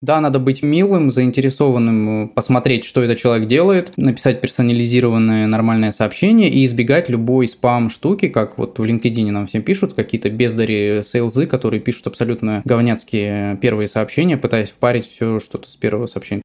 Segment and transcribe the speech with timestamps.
[0.00, 6.64] Да, надо быть милым, заинтересованным, посмотреть, что этот человек делает, написать персонализированное нормальное сообщение и
[6.64, 12.06] избегать любой спам-штуки, как вот в LinkedIn нам всем пишут, какие-то бездари сейлзы, которые пишут
[12.06, 16.42] абсолютно говняцкие первые сообщения, пытаясь впарить все что-то с первого сообщения.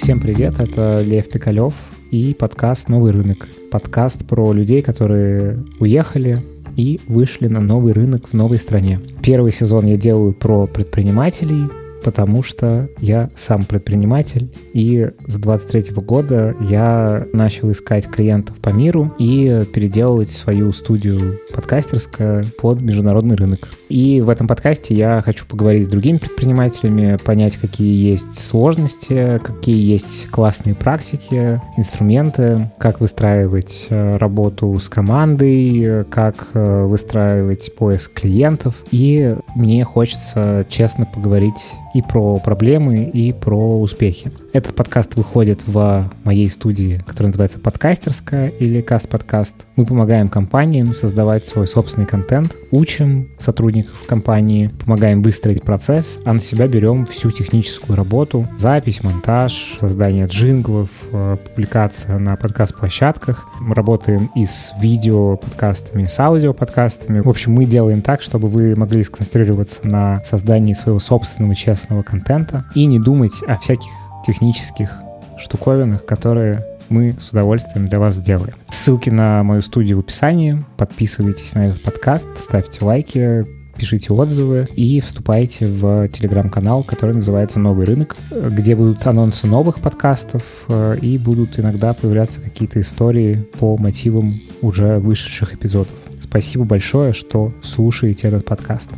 [0.00, 1.74] Всем привет, это Лев Пикалев
[2.10, 3.59] и подкаст «Новый рынок».
[3.70, 6.38] Подкаст про людей, которые уехали
[6.76, 8.98] и вышли на новый рынок в новой стране.
[9.22, 11.68] Первый сезон я делаю про предпринимателей,
[12.02, 19.14] потому что я сам предприниматель, и с 23 года я начал искать клиентов по миру
[19.18, 23.68] и переделывать свою студию подкастерская под международный рынок.
[23.88, 29.82] И в этом подкасте я хочу поговорить с другими предпринимателями, понять, какие есть сложности, какие
[29.82, 38.74] есть классные практики, инструменты, как выстраивать э, работу с командой, как э, выстраивать поиск клиентов.
[38.90, 41.54] И мне хочется честно поговорить
[41.94, 44.30] и про проблемы, и про успехи.
[44.52, 49.54] Этот подкаст выходит в моей студии, которая называется «Подкастерская» или «Каст-подкаст».
[49.76, 56.40] Мы помогаем компаниям создавать свой собственный контент, учим сотрудников компании, помогаем выстроить процесс, а на
[56.40, 63.46] себя берем всю техническую работу, запись, монтаж, создание джинглов, э, публикация на подкаст-площадках.
[63.60, 67.20] Мы работаем и с видео-подкастами, с аудио-подкастами.
[67.20, 72.64] В общем, мы делаем так, чтобы вы могли сконцентрироваться на создании своего собственного честного контента
[72.74, 73.90] и не думать о всяких
[74.26, 74.92] технических
[75.38, 78.54] штуковинах, которые мы с удовольствием для вас сделаем.
[78.68, 80.64] Ссылки на мою студию в описании.
[80.76, 83.44] Подписывайтесь на этот подкаст, ставьте лайки,
[83.76, 90.42] пишите отзывы и вступайте в телеграм-канал, который называется «Новый рынок», где будут анонсы новых подкастов
[90.68, 95.94] э, и будут иногда появляться какие-то истории по мотивам уже вышедших эпизодов.
[96.22, 98.90] Спасибо большое, что слушаете этот подкаст.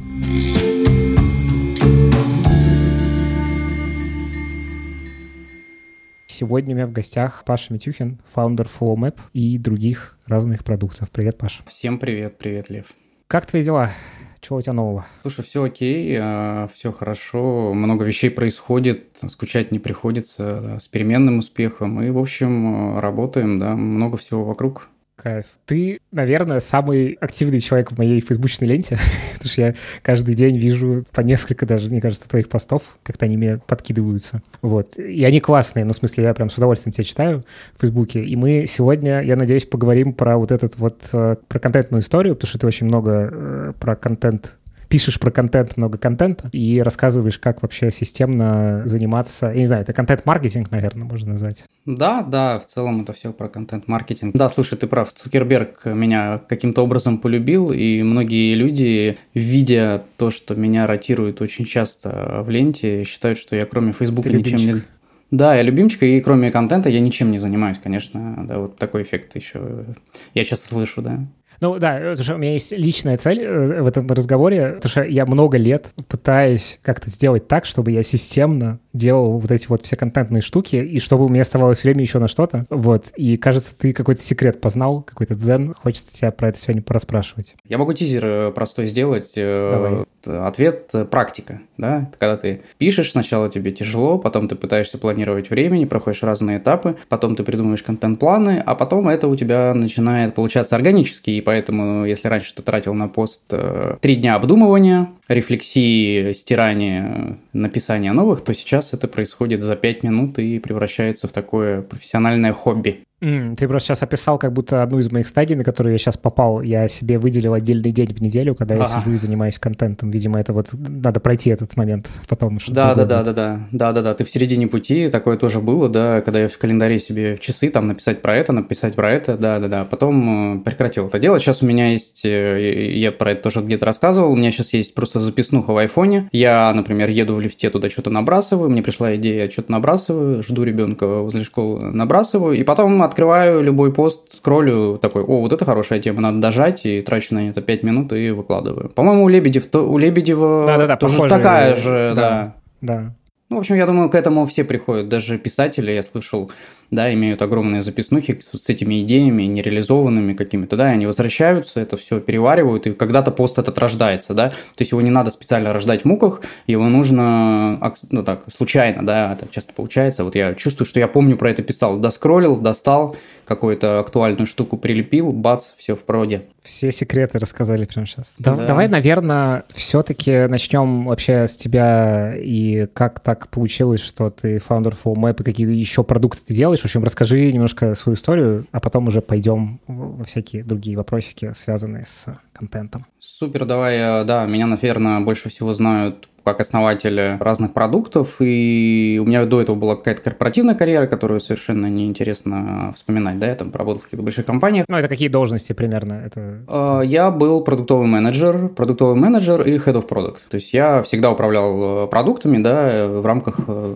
[6.43, 11.09] Сегодня у меня в гостях Паша Митюхин, фаундер FlowMap и других разных продуктов.
[11.09, 11.63] Привет, Паша.
[11.69, 12.87] Всем привет, привет, Лев.
[13.29, 13.93] Как твои дела?
[14.41, 15.07] Чего у тебя нового?
[15.21, 22.03] Слушай, все окей, а, все хорошо, много вещей происходит, скучать не приходится, с переменным успехом.
[22.03, 24.89] И, в общем, работаем, да, много всего вокруг.
[25.23, 25.45] Кайф.
[25.67, 28.99] Ты, наверное, самый активный человек в моей фейсбучной ленте,
[29.35, 33.37] потому что я каждый день вижу по несколько даже, мне кажется, твоих постов, как-то они
[33.37, 34.43] мне подкидываются.
[34.63, 34.99] Вот.
[34.99, 37.43] И они классные, ну, в смысле, я прям с удовольствием тебя читаю
[37.77, 38.25] в Фейсбуке.
[38.25, 42.49] И мы сегодня, я надеюсь, поговорим про вот этот вот, э, про контентную историю, потому
[42.49, 44.59] что ты очень много э, про контент
[44.93, 49.47] пишешь про контент, много контента, и рассказываешь, как вообще системно заниматься.
[49.47, 51.65] Я не знаю, это контент-маркетинг, наверное, можно назвать.
[51.87, 54.37] Да, да, в целом это все про контент-маркетинг.
[54.37, 60.55] Да, слушай, ты прав, Цукерберг меня каким-то образом полюбил, и многие люди, видя то, что
[60.57, 64.83] меня ротируют очень часто в ленте, считают, что я кроме Фейсбука ничем не...
[65.31, 68.45] Да, я любимчик, и кроме контента я ничем не занимаюсь, конечно.
[68.47, 69.87] Да, вот такой эффект еще
[70.35, 71.21] я часто слышу, да.
[71.63, 75.03] Ну да, потому что у меня есть личная цель э, в этом разговоре, потому что
[75.05, 79.95] я много лет пытаюсь как-то сделать так, чтобы я системно делал вот эти вот все
[79.95, 82.67] контентные штуки, и чтобы у меня оставалось время еще на что-то.
[82.69, 83.13] Вот.
[83.17, 85.73] И кажется, ты какой-то секрет познал, какой-то дзен.
[85.73, 87.55] Хочется тебя про это сегодня пораспрашивать.
[87.69, 89.33] Я могу тизер э, простой сделать.
[89.37, 90.47] Э, Давай.
[90.47, 91.61] Ответ– практика.
[91.79, 92.11] Да?
[92.19, 97.35] Когда ты пишешь, сначала тебе тяжело, потом ты пытаешься планировать времени, проходишь разные этапы, потом
[97.35, 102.55] ты придумываешь контент-планы, а потом это у тебя начинает получаться органически, и поэтому, если раньше
[102.55, 109.09] ты тратил на пост э, три дня обдумывания, рефлексии, стирания, написания новых, то сейчас это
[109.09, 113.05] происходит за пять минут и превращается в такое профессиональное хобби.
[113.23, 116.17] Mm, ты просто сейчас описал как будто одну из моих стадий, на которую я сейчас
[116.17, 116.61] попал.
[116.61, 120.11] Я себе выделил отдельный день в неделю, когда я сижу и занимаюсь контентом.
[120.11, 122.59] Видимо, это вот надо пройти этот момент потом.
[122.67, 124.15] Да, да, да, да, да, да, да, да.
[124.15, 127.69] Ты в середине пути, такое тоже было, да, когда я в календаре себе в часы
[127.69, 129.85] там написать про это, написать про это, да, да, да.
[129.85, 131.43] Потом э, прекратил это делать.
[131.43, 134.95] Сейчас у меня есть, э, я про это тоже где-то рассказывал, у меня сейчас есть
[134.95, 136.29] просто записнуха в айфоне.
[136.33, 140.65] Я, например, еду в лифте, туда что-то набрасываю, мне пришла идея, я что-то набрасываю, жду
[140.65, 146.01] ребенка возле школы, набрасываю, и потом открываю любой пост, скроллю, такой, о, вот это хорошая
[146.01, 148.91] тема, надо дожать, и трачу на это 5 минут и выкладываю.
[148.91, 152.55] По-моему, у Лебедев, то, у Лебедева да, да, да, тоже похожие, такая же, да.
[152.81, 153.15] Да.
[153.49, 155.09] Ну, в общем, я думаю, к этому все приходят.
[155.09, 156.51] Даже писатели, я слышал,
[156.93, 162.21] да, имеют огромные записнухи с этими идеями, нереализованными какими-то, да, и они возвращаются, это все
[162.21, 166.05] переваривают, и когда-то пост этот рождается, да, то есть его не надо специально рождать в
[166.05, 171.09] муках, его нужно, ну так, случайно, да, это часто получается, вот я чувствую, что я
[171.09, 173.17] помню про это писал, доскроллил, достал,
[173.55, 176.47] какую-то актуальную штуку прилепил, бац, все в проде.
[176.63, 178.35] Все секреты рассказали прямо сейчас.
[178.39, 178.55] Да.
[178.55, 185.15] Давай, наверное, все-таки начнем вообще с тебя и как так получилось, что ты фаундер Full
[185.15, 186.81] Map и какие еще продукты ты делаешь.
[186.81, 192.07] В общем, расскажи немножко свою историю, а потом уже пойдем во всякие другие вопросики, связанные
[192.07, 193.07] с контентом.
[193.19, 199.45] Супер, давай, да, меня, наверное, больше всего знают как основатель разных продуктов, и у меня
[199.45, 204.05] до этого была какая-то корпоративная карьера, которую совершенно неинтересно вспоминать, да, я там работал в
[204.05, 204.87] каких-то больших компаниях.
[204.89, 206.15] Ну, это какие должности примерно?
[206.27, 206.61] Это...
[206.69, 211.31] А, я был продуктовый менеджер, продуктовый менеджер и head of product, то есть я всегда
[211.31, 213.95] управлял э, продуктами, да, в рамках э,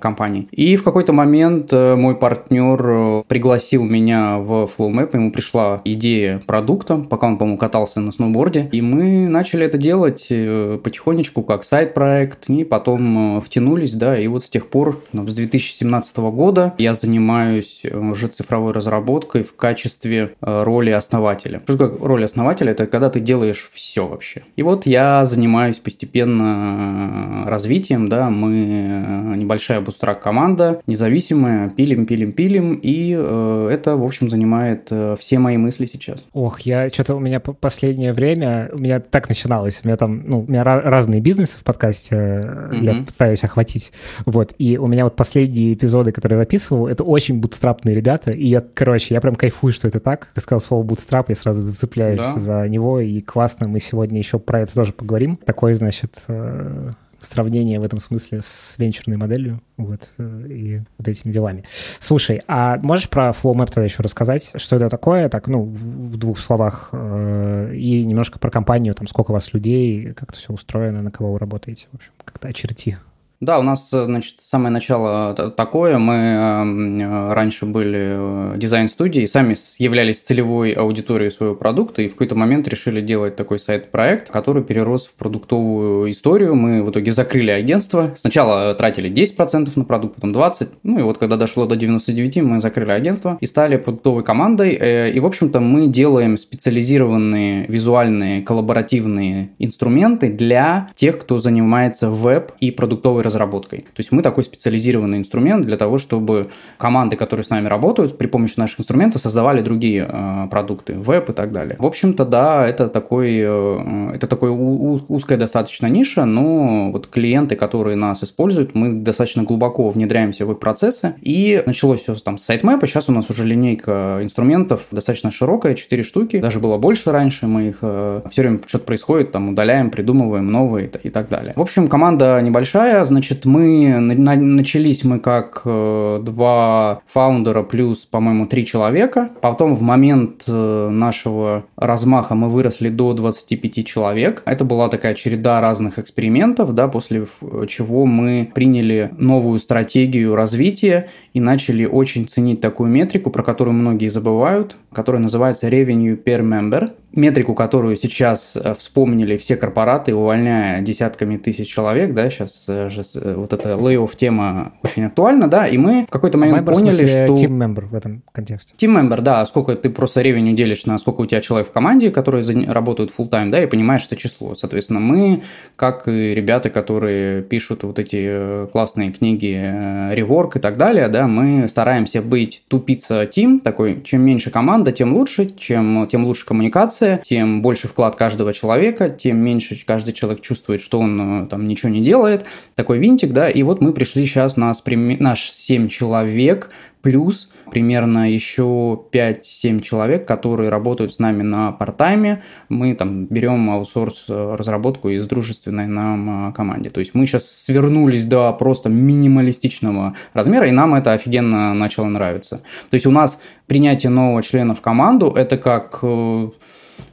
[0.00, 0.48] компании.
[0.50, 6.96] И в какой-то момент э, мой партнер пригласил меня в FlowMap, ему пришла идея продукта,
[6.96, 12.64] пока он, по-моему, катался на сноуборде, и мы начали это делать потихонечку, как сайт-проект, и
[12.64, 17.80] потом э, втянулись, да, и вот с тех пор, ну, с 2017 года я занимаюсь
[17.84, 21.62] э, уже цифровой разработкой в качестве э, роли основателя.
[21.64, 22.72] Что такое роль основателя?
[22.72, 24.42] Это когда ты делаешь все вообще.
[24.56, 32.74] И вот я занимаюсь постепенно развитием, да, мы небольшая бустрак команда, независимая, пилим, пилим, пилим,
[32.82, 36.24] и это, в общем, занимает все мои мысли сейчас.
[36.32, 40.40] Ох, я что-то у меня последнее время, у меня так начиналось, у меня там, ну,
[40.40, 42.80] у меня разные бизнесы, в подкасте, mm-hmm.
[42.80, 43.92] я пытаюсь охватить.
[44.26, 48.46] Вот, и у меня вот последние эпизоды, которые я записывал, это очень бутстрапные ребята, и
[48.46, 50.28] я, короче, я прям кайфую, что это так.
[50.34, 52.38] Ты сказал слово бутстрап, я сразу зацепляюсь да.
[52.38, 55.36] за него, и классно, мы сегодня еще про это тоже поговорим.
[55.36, 56.90] Такой, значит, э,
[57.34, 61.64] сравнение в этом смысле с венчурной моделью вот, э, и вот этими делами.
[61.98, 66.38] Слушай, а можешь про FlowMap тогда еще рассказать, что это такое, так, ну, в двух
[66.38, 71.02] словах, э, и немножко про компанию, там, сколько у вас людей, как это все устроено,
[71.02, 72.98] на кого вы работаете, в общем, как-то очерти.
[73.40, 75.98] Да, у нас, э, значит, самое начало такое.
[75.98, 82.36] Мы э, раньше были э, дизайн-студией, сами являлись целевой аудиторией своего продукта, и в какой-то
[82.36, 86.54] момент решили делать такой сайт-проект, который перерос в продуктовую историю.
[86.54, 88.14] Мы в итоге закрыли агентство.
[88.16, 90.68] Сначала тратили 10% на продукт, потом 20%.
[90.84, 95.10] Ну и вот когда дошло до 99%, мы закрыли агентство и стали продуктовой командой.
[95.10, 102.70] И, в общем-то, мы делаем специализированные визуальные коллаборативные инструменты для тех, кто занимается веб и
[102.70, 103.80] продуктовой разработкой.
[103.80, 108.26] То есть мы такой специализированный инструмент для того, чтобы команды, которые с нами работают, при
[108.26, 111.76] помощи наших инструментов создавали другие э, продукты, веб и так далее.
[111.78, 117.96] В общем-то, да, это такой, э, это такой узкая достаточно ниша, но вот клиенты, которые
[117.96, 121.14] нас используют, мы достаточно глубоко внедряемся в их процессы.
[121.20, 126.02] И началось все там с сайтмэпа, сейчас у нас уже линейка инструментов достаточно широкая, 4
[126.02, 130.50] штуки, даже было больше раньше, мы их э, все время что-то происходит, там удаляем, придумываем
[130.50, 131.52] новые и так далее.
[131.56, 138.66] В общем, команда небольшая, Значит, мы начались мы как э, два фаундера плюс, по-моему, три
[138.66, 139.30] человека.
[139.40, 144.42] Потом в момент э, нашего размаха мы выросли до 25 человек.
[144.46, 147.28] Это была такая череда разных экспериментов, да, после
[147.68, 154.08] чего мы приняли новую стратегию развития и начали очень ценить такую метрику, про которую многие
[154.08, 161.36] забывают, которая называется revenue per member метрику, которую сейчас э, вспомнили все корпораты, увольняя десятками
[161.36, 165.78] тысяч человек, да, сейчас э, же э, вот эта layoff тема очень актуальна, да, и
[165.78, 167.34] мы в какой-то момент а поняли, что...
[167.34, 168.74] Team member в этом контексте.
[168.76, 172.10] Team member, да, сколько ты просто ревеню делишь на сколько у тебя человек в команде,
[172.10, 174.54] которые работают full time, да, и понимаешь это число.
[174.54, 175.42] Соответственно, мы,
[175.76, 181.68] как и ребята, которые пишут вот эти классные книги реворк и так далее, да, мы
[181.68, 184.50] стараемся быть тупица team, такой, чем меньше
[184.84, 190.12] команда, тем лучше, чем, тем лучше коммуникация, тем больше вклад каждого человека, тем меньше каждый
[190.12, 192.44] человек чувствует, что он э, там ничего не делает.
[192.74, 196.70] Такой винтик, да, и вот мы пришли сейчас, нас, наш 7 человек
[197.02, 202.42] плюс примерно еще 5-7 человек, которые работают с нами на партайме.
[202.68, 206.90] Мы там берем аутсорс э, разработку из дружественной нам э, команде.
[206.90, 212.58] То есть мы сейчас свернулись до просто минималистичного размера, и нам это офигенно начало нравиться.
[212.90, 216.02] То есть у нас принятие нового члена в команду– это как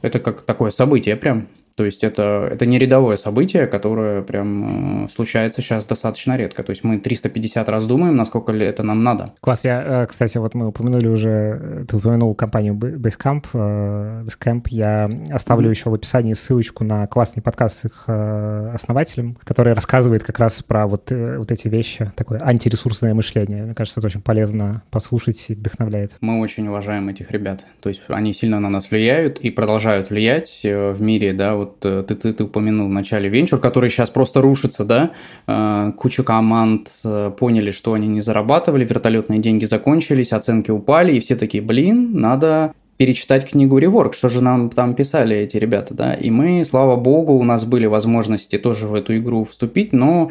[0.02, 1.48] это как такое событие прям.
[1.82, 6.62] То есть это, это не рядовое событие, которое прям э, случается сейчас достаточно редко.
[6.62, 9.34] То есть мы 350 раз думаем, насколько ли это нам надо.
[9.40, 9.64] Класс.
[9.64, 13.46] Я, э, кстати, вот мы упомянули уже, э, ты упомянул компанию Basecamp.
[13.52, 20.22] Basecamp я оставлю еще в описании ссылочку на классный подкаст с их основателем, который рассказывает
[20.22, 23.64] как раз про вот, вот эти вещи, такое антиресурсное мышление.
[23.64, 26.12] Мне кажется, это очень полезно послушать и вдохновляет.
[26.20, 27.64] Мы очень уважаем этих ребят.
[27.80, 32.06] То есть они сильно на нас влияют и продолжают влиять в мире, да, вот вот
[32.06, 37.02] ты, ты, ты упомянул в начале венчур, который сейчас просто рушится, да, куча команд
[37.38, 42.74] поняли, что они не зарабатывали, вертолетные деньги закончились, оценки упали, и все такие, блин, надо
[42.96, 47.34] перечитать книгу Реворк, что же нам там писали эти ребята, да, и мы, слава богу,
[47.34, 50.30] у нас были возможности тоже в эту игру вступить, но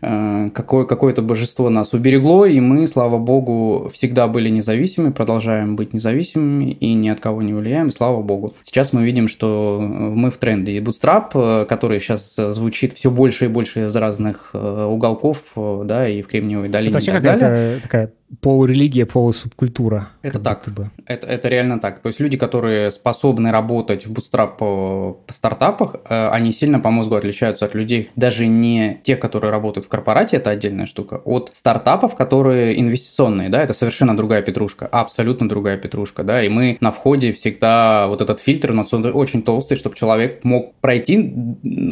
[0.00, 6.72] какое, какое-то божество нас уберегло, и мы, слава богу, всегда были независимы, продолжаем быть независимыми
[6.72, 8.54] и ни от кого не влияем, слава богу.
[8.62, 10.72] Сейчас мы видим, что мы в тренде.
[10.72, 16.08] И Bootstrap, э, который сейчас звучит все больше и больше из разных э, уголков, да,
[16.08, 16.90] и в Кремниевой долине.
[16.90, 20.08] Это вообще какая-то такая полурелигия, полусубкультура.
[20.22, 20.68] Это так.
[20.68, 20.90] Бы.
[21.06, 22.00] Это, это реально так.
[22.00, 27.14] То есть люди, которые способны работать в по, по стартапах, э, они сильно по мозгу
[27.14, 32.14] отличаются от людей, даже не тех, которые работают в корпорате, это отдельная штука, от стартапов,
[32.16, 37.32] которые инвестиционные, да, это совершенно другая петрушка, абсолютно другая петрушка, да, и мы на входе
[37.32, 41.32] всегда вот этот фильтр, но он очень толстый, чтобы человек мог пройти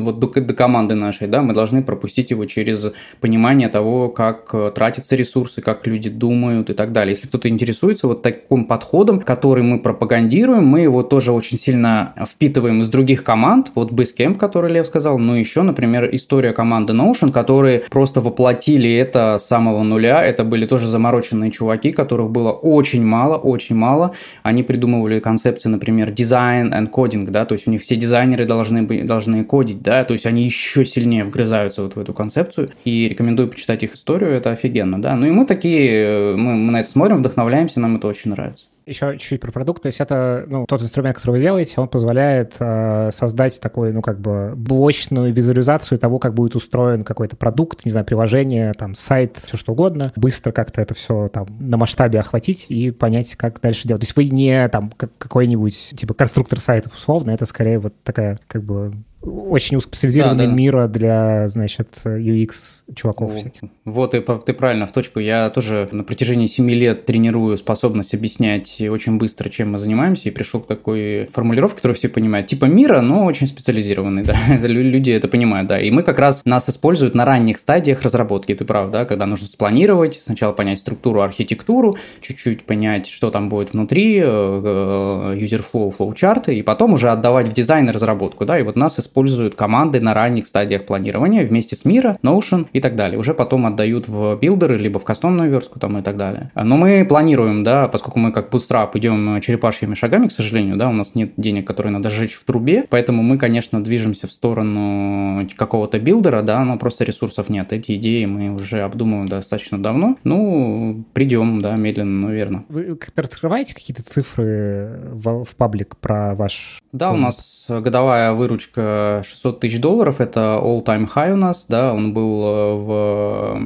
[0.01, 5.17] вот до, до команды нашей, да, мы должны пропустить его через понимание того, как тратятся
[5.17, 7.13] ресурсы, как люди думают, думают и так далее.
[7.13, 12.83] Если кто-то интересуется вот таким подходом, который мы пропагандируем, мы его тоже очень сильно впитываем
[12.83, 17.83] из других команд, вот Basecamp, который Лев сказал, но еще, например, история команды Notion, которые
[17.91, 23.37] просто воплотили это с самого нуля, это были тоже замороченные чуваки, которых было очень мало,
[23.37, 27.95] очень мало, они придумывали концепции, например, дизайн and кодинг, да, то есть у них все
[27.95, 32.13] дизайнеры должны, быть, должны кодить, да, то есть они еще сильнее вгрызаются вот в эту
[32.13, 36.73] концепцию, и рекомендую почитать их историю, это офигенно, да, ну и мы такие мы, мы
[36.73, 38.67] на это смотрим, вдохновляемся, нам это очень нравится.
[38.87, 39.83] Еще чуть-чуть про продукт.
[39.83, 44.01] То есть это ну, тот инструмент, который вы делаете, он позволяет э, создать такой, ну,
[44.01, 49.39] как бы блочную визуализацию того, как будет устроен какой-то продукт, не знаю, приложение, там, сайт,
[49.39, 50.13] все что угодно.
[50.15, 54.03] Быстро как-то это все там на масштабе охватить и понять, как дальше делать.
[54.03, 58.63] То есть вы не там какой-нибудь, типа, конструктор сайтов условно, это скорее вот такая, как
[58.63, 58.93] бы,
[59.27, 60.57] очень узкоспециализированный да, да.
[60.57, 63.69] мира для, значит, UX чуваков вот, всяких.
[63.85, 65.21] Вот, и ты правильно в точку.
[65.21, 70.33] Я тоже на протяжении 7 лет тренирую способность объяснять очень быстро, чем мы занимаемся, и
[70.33, 72.47] пришел к такой формулировке, которую все понимают.
[72.47, 74.37] Типа мира, но очень специализированный, да.
[74.67, 75.81] Люди это понимают, да.
[75.81, 79.49] И мы как раз нас используют на ранних стадиях разработки, ты прав, да, когда нужно
[79.49, 86.57] спланировать, сначала понять структуру, архитектуру, чуть-чуть понять, что там будет внутри, user flow, flowchart ы,
[86.57, 89.99] и потом уже отдавать в дизайн и разработку, да, и вот нас используют используют команды
[90.01, 93.19] на ранних стадиях планирования вместе с Miro, Notion и так далее.
[93.19, 96.51] Уже потом отдают в билдеры, либо в кастомную верстку там и так далее.
[96.55, 100.93] Но мы планируем, да, поскольку мы как Bootstrap идем черепашьими шагами, к сожалению, да, у
[100.93, 105.99] нас нет денег, которые надо сжечь в трубе, поэтому мы, конечно, движемся в сторону какого-то
[105.99, 107.73] билдера, да, но просто ресурсов нет.
[107.73, 110.19] Эти идеи мы уже обдумываем достаточно давно.
[110.25, 112.65] Ну, придем, да, медленно, но верно.
[112.69, 116.79] Вы как-то раскрываете какие-то цифры в, в паблик про ваш...
[116.93, 122.13] Да, у нас годовая выручка 600 тысяч долларов, это all-time high у нас, да, он
[122.13, 123.61] был э, в,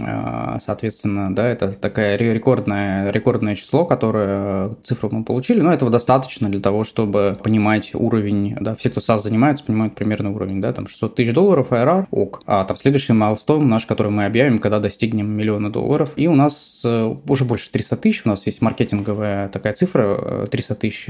[0.00, 6.48] э, соответственно, да, это такая рекордное, рекордное число, которое цифру мы получили, но этого достаточно
[6.48, 10.86] для того, чтобы понимать уровень, да, все, кто SaaS занимаются, понимают примерный уровень, да, там
[10.88, 15.28] 600 тысяч долларов ARR, ок, а там следующий milestone наш, который мы объявим, когда достигнем
[15.30, 19.74] миллиона долларов, и у нас э, уже больше 300 тысяч, у нас есть маркетинговая такая
[19.74, 21.08] цифра, 300 тысяч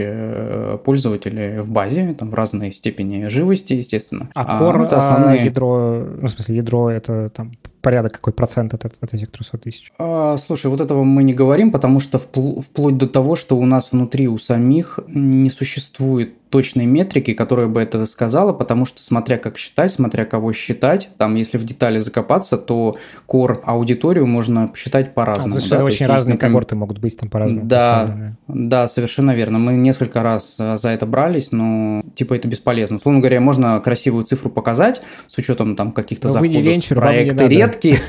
[0.85, 4.29] пользователей в базе, там в разной степени живости, области, естественно.
[4.35, 5.41] А core, а, это основные...
[5.41, 9.59] а ядро, ну, в смысле, ядро это там порядок какой процент от, от этих 300
[9.59, 9.93] тысяч?
[9.99, 13.93] А, слушай, вот этого мы не говорим, потому что вплоть до того, что у нас
[13.93, 19.59] внутри у самих не существует точной метрики, которая бы это сказала, потому что смотря как
[19.59, 25.57] считать, смотря кого считать, там если в детали закопаться, то кор аудиторию можно посчитать по-разному.
[25.57, 25.85] А, да?
[25.85, 26.53] очень то разные есть, например...
[26.53, 27.67] когорты могут быть там по-разному.
[27.67, 29.59] Да, да, совершенно верно.
[29.59, 32.97] Мы несколько раз э, за это брались, но типа это бесполезно.
[32.97, 37.68] Условно говоря, можно красивую цифру показать с учетом там каких-то заходов венчур, проекты редкие.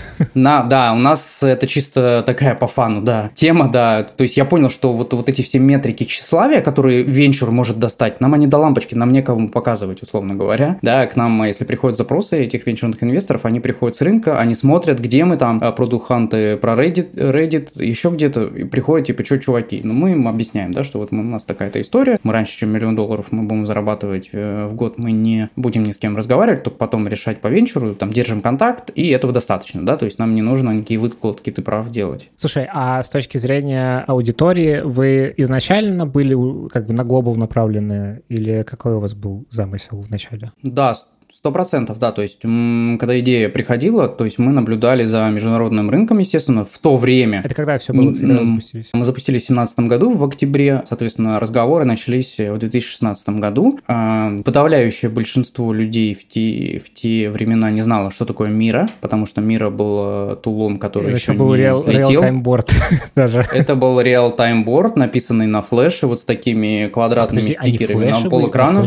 [0.34, 4.04] На, да, у нас это чисто такая по фану, да, тема, да.
[4.04, 8.20] То есть я понял, что вот, вот эти все метрики тщеславия, которые венчур может достать,
[8.22, 10.78] нам они до лампочки, нам некому показывать, условно говоря.
[10.82, 15.00] Да, к нам, если приходят запросы этих венчурных инвесторов, они приходят с рынка, они смотрят,
[15.00, 19.82] где мы там, продукт-ханты про Reddit, Reddit, еще где-то, и приходят, типа, что, чуваки?
[19.84, 22.96] Ну, мы им объясняем, да, что вот у нас такая-то история, мы раньше, чем миллион
[22.96, 26.78] долларов мы будем зарабатывать э, в год, мы не будем ни с кем разговаривать, только
[26.78, 29.49] потом решать по венчуру, там, держим контакт, и этого достаточно,
[29.86, 32.30] да, то есть нам не нужно никакие выкладки, ты прав, делать.
[32.38, 38.64] Слушай, а с точки зрения аудитории, вы изначально были как бы на глобал направлены или
[38.64, 40.52] какой у вас был замысел в начале?
[40.64, 40.96] Да,
[41.40, 42.12] Сто процентов, да.
[42.12, 46.98] То есть, когда идея приходила, то есть мы наблюдали за международным рынком, естественно, в то
[46.98, 47.40] время.
[47.46, 48.14] Это когда все было?
[48.14, 48.90] Когда запустились?
[48.92, 50.84] Мы запустились в 2017 году, в октябре.
[50.84, 53.80] Соответственно, разговоры начались в 2016 году.
[53.88, 59.26] А, подавляющее большинство людей в те, в те времена не знало, что такое Мира, потому
[59.26, 62.22] что Мира был э, тулом, который Это еще был не real, взлетел.
[62.22, 62.70] Board
[63.16, 63.46] даже.
[63.54, 68.86] Это был board, написанный на флеше, вот с такими квадратными а, стикерами на полэкрана.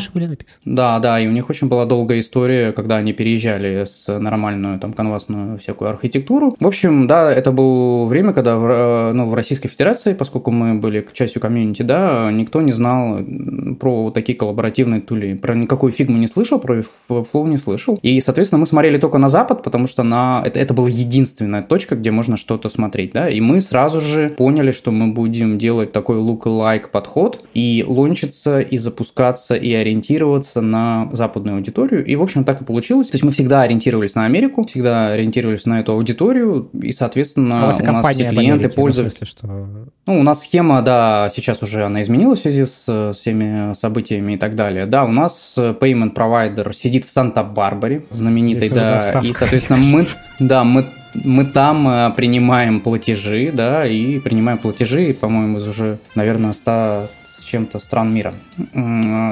[0.66, 4.80] Да, да, и у них очень была долгая история история, когда они переезжали с нормальную
[4.80, 6.56] там канвасную всякую архитектуру.
[6.58, 10.74] В общем, да, это было время, когда в, э, ну, в Российской Федерации, поскольку мы
[10.74, 13.20] были частью комьюнити, да, никто не знал
[13.78, 15.34] про такие коллаборативные тули.
[15.34, 17.98] Про никакую фигму не слышал, про Flow не слышал.
[18.02, 20.42] И, соответственно, мы смотрели только на Запад, потому что на...
[20.44, 24.72] это, это была единственная точка, где можно что-то смотреть, да, и мы сразу же поняли,
[24.72, 31.56] что мы будем делать такой look-alike подход и лончиться, и запускаться, и ориентироваться на западную
[31.56, 32.04] аудиторию.
[32.04, 33.08] И, в общем, общем, так и получилось.
[33.08, 37.64] То есть мы всегда ориентировались на Америку, всегда ориентировались на эту аудиторию, и, соответственно, а
[37.64, 39.24] у, вас у нас все клиенты пользуются.
[39.24, 39.46] что...
[40.06, 44.36] Ну, у нас схема, да, сейчас уже она изменилась в связи с всеми событиями и
[44.36, 44.86] так далее.
[44.86, 50.04] Да, у нас payment provider сидит в Санта-Барбаре, знаменитой, Если да, и, соответственно, мы,
[50.38, 56.54] да, мы мы там э, принимаем платежи, да, и принимаем платежи, по-моему, из уже, наверное,
[56.54, 57.08] 100
[57.52, 58.32] чем-то стран мира.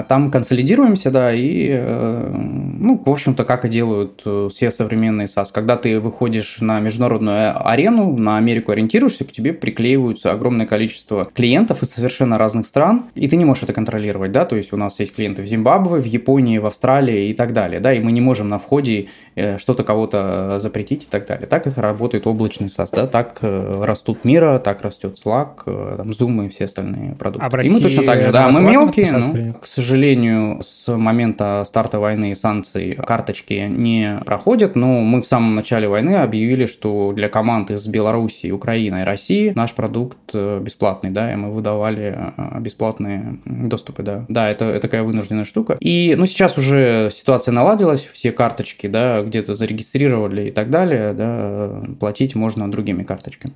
[0.09, 5.47] Там консолидируемся, да, и, э, ну, в общем-то, как и делают э, все современные SaaS.
[5.55, 11.83] Когда ты выходишь на международную арену, на Америку ориентируешься, к тебе приклеиваются огромное количество клиентов
[11.83, 15.00] из совершенно разных стран, и ты не можешь это контролировать, да, то есть у нас
[15.00, 18.21] есть клиенты в Зимбабве, в Японии, в Австралии и так далее, да, и мы не
[18.21, 21.47] можем на входе э, что-то кого-то запретить и так далее.
[21.47, 25.65] Так работает облачный SaaS, да, так растут мира, так растет Slack,
[25.97, 27.47] там, Zoom и все остальные продукты.
[27.47, 27.71] А в России...
[27.71, 32.35] И мы точно так же, да, мы мелкие, но, к сожалению, с момента старта войны
[32.35, 37.87] санкций карточки не проходят, но мы в самом начале войны объявили, что для команд из
[37.87, 44.02] Беларуси, Украины и России наш продукт э, бесплатный, да, и мы выдавали э, бесплатные доступы,
[44.02, 44.25] да.
[44.29, 45.76] Да, это, это такая вынужденная штука.
[45.81, 51.83] И, ну, сейчас уже ситуация наладилась, все карточки, да, где-то зарегистрировали и так далее, да,
[52.00, 53.55] платить можно другими карточками.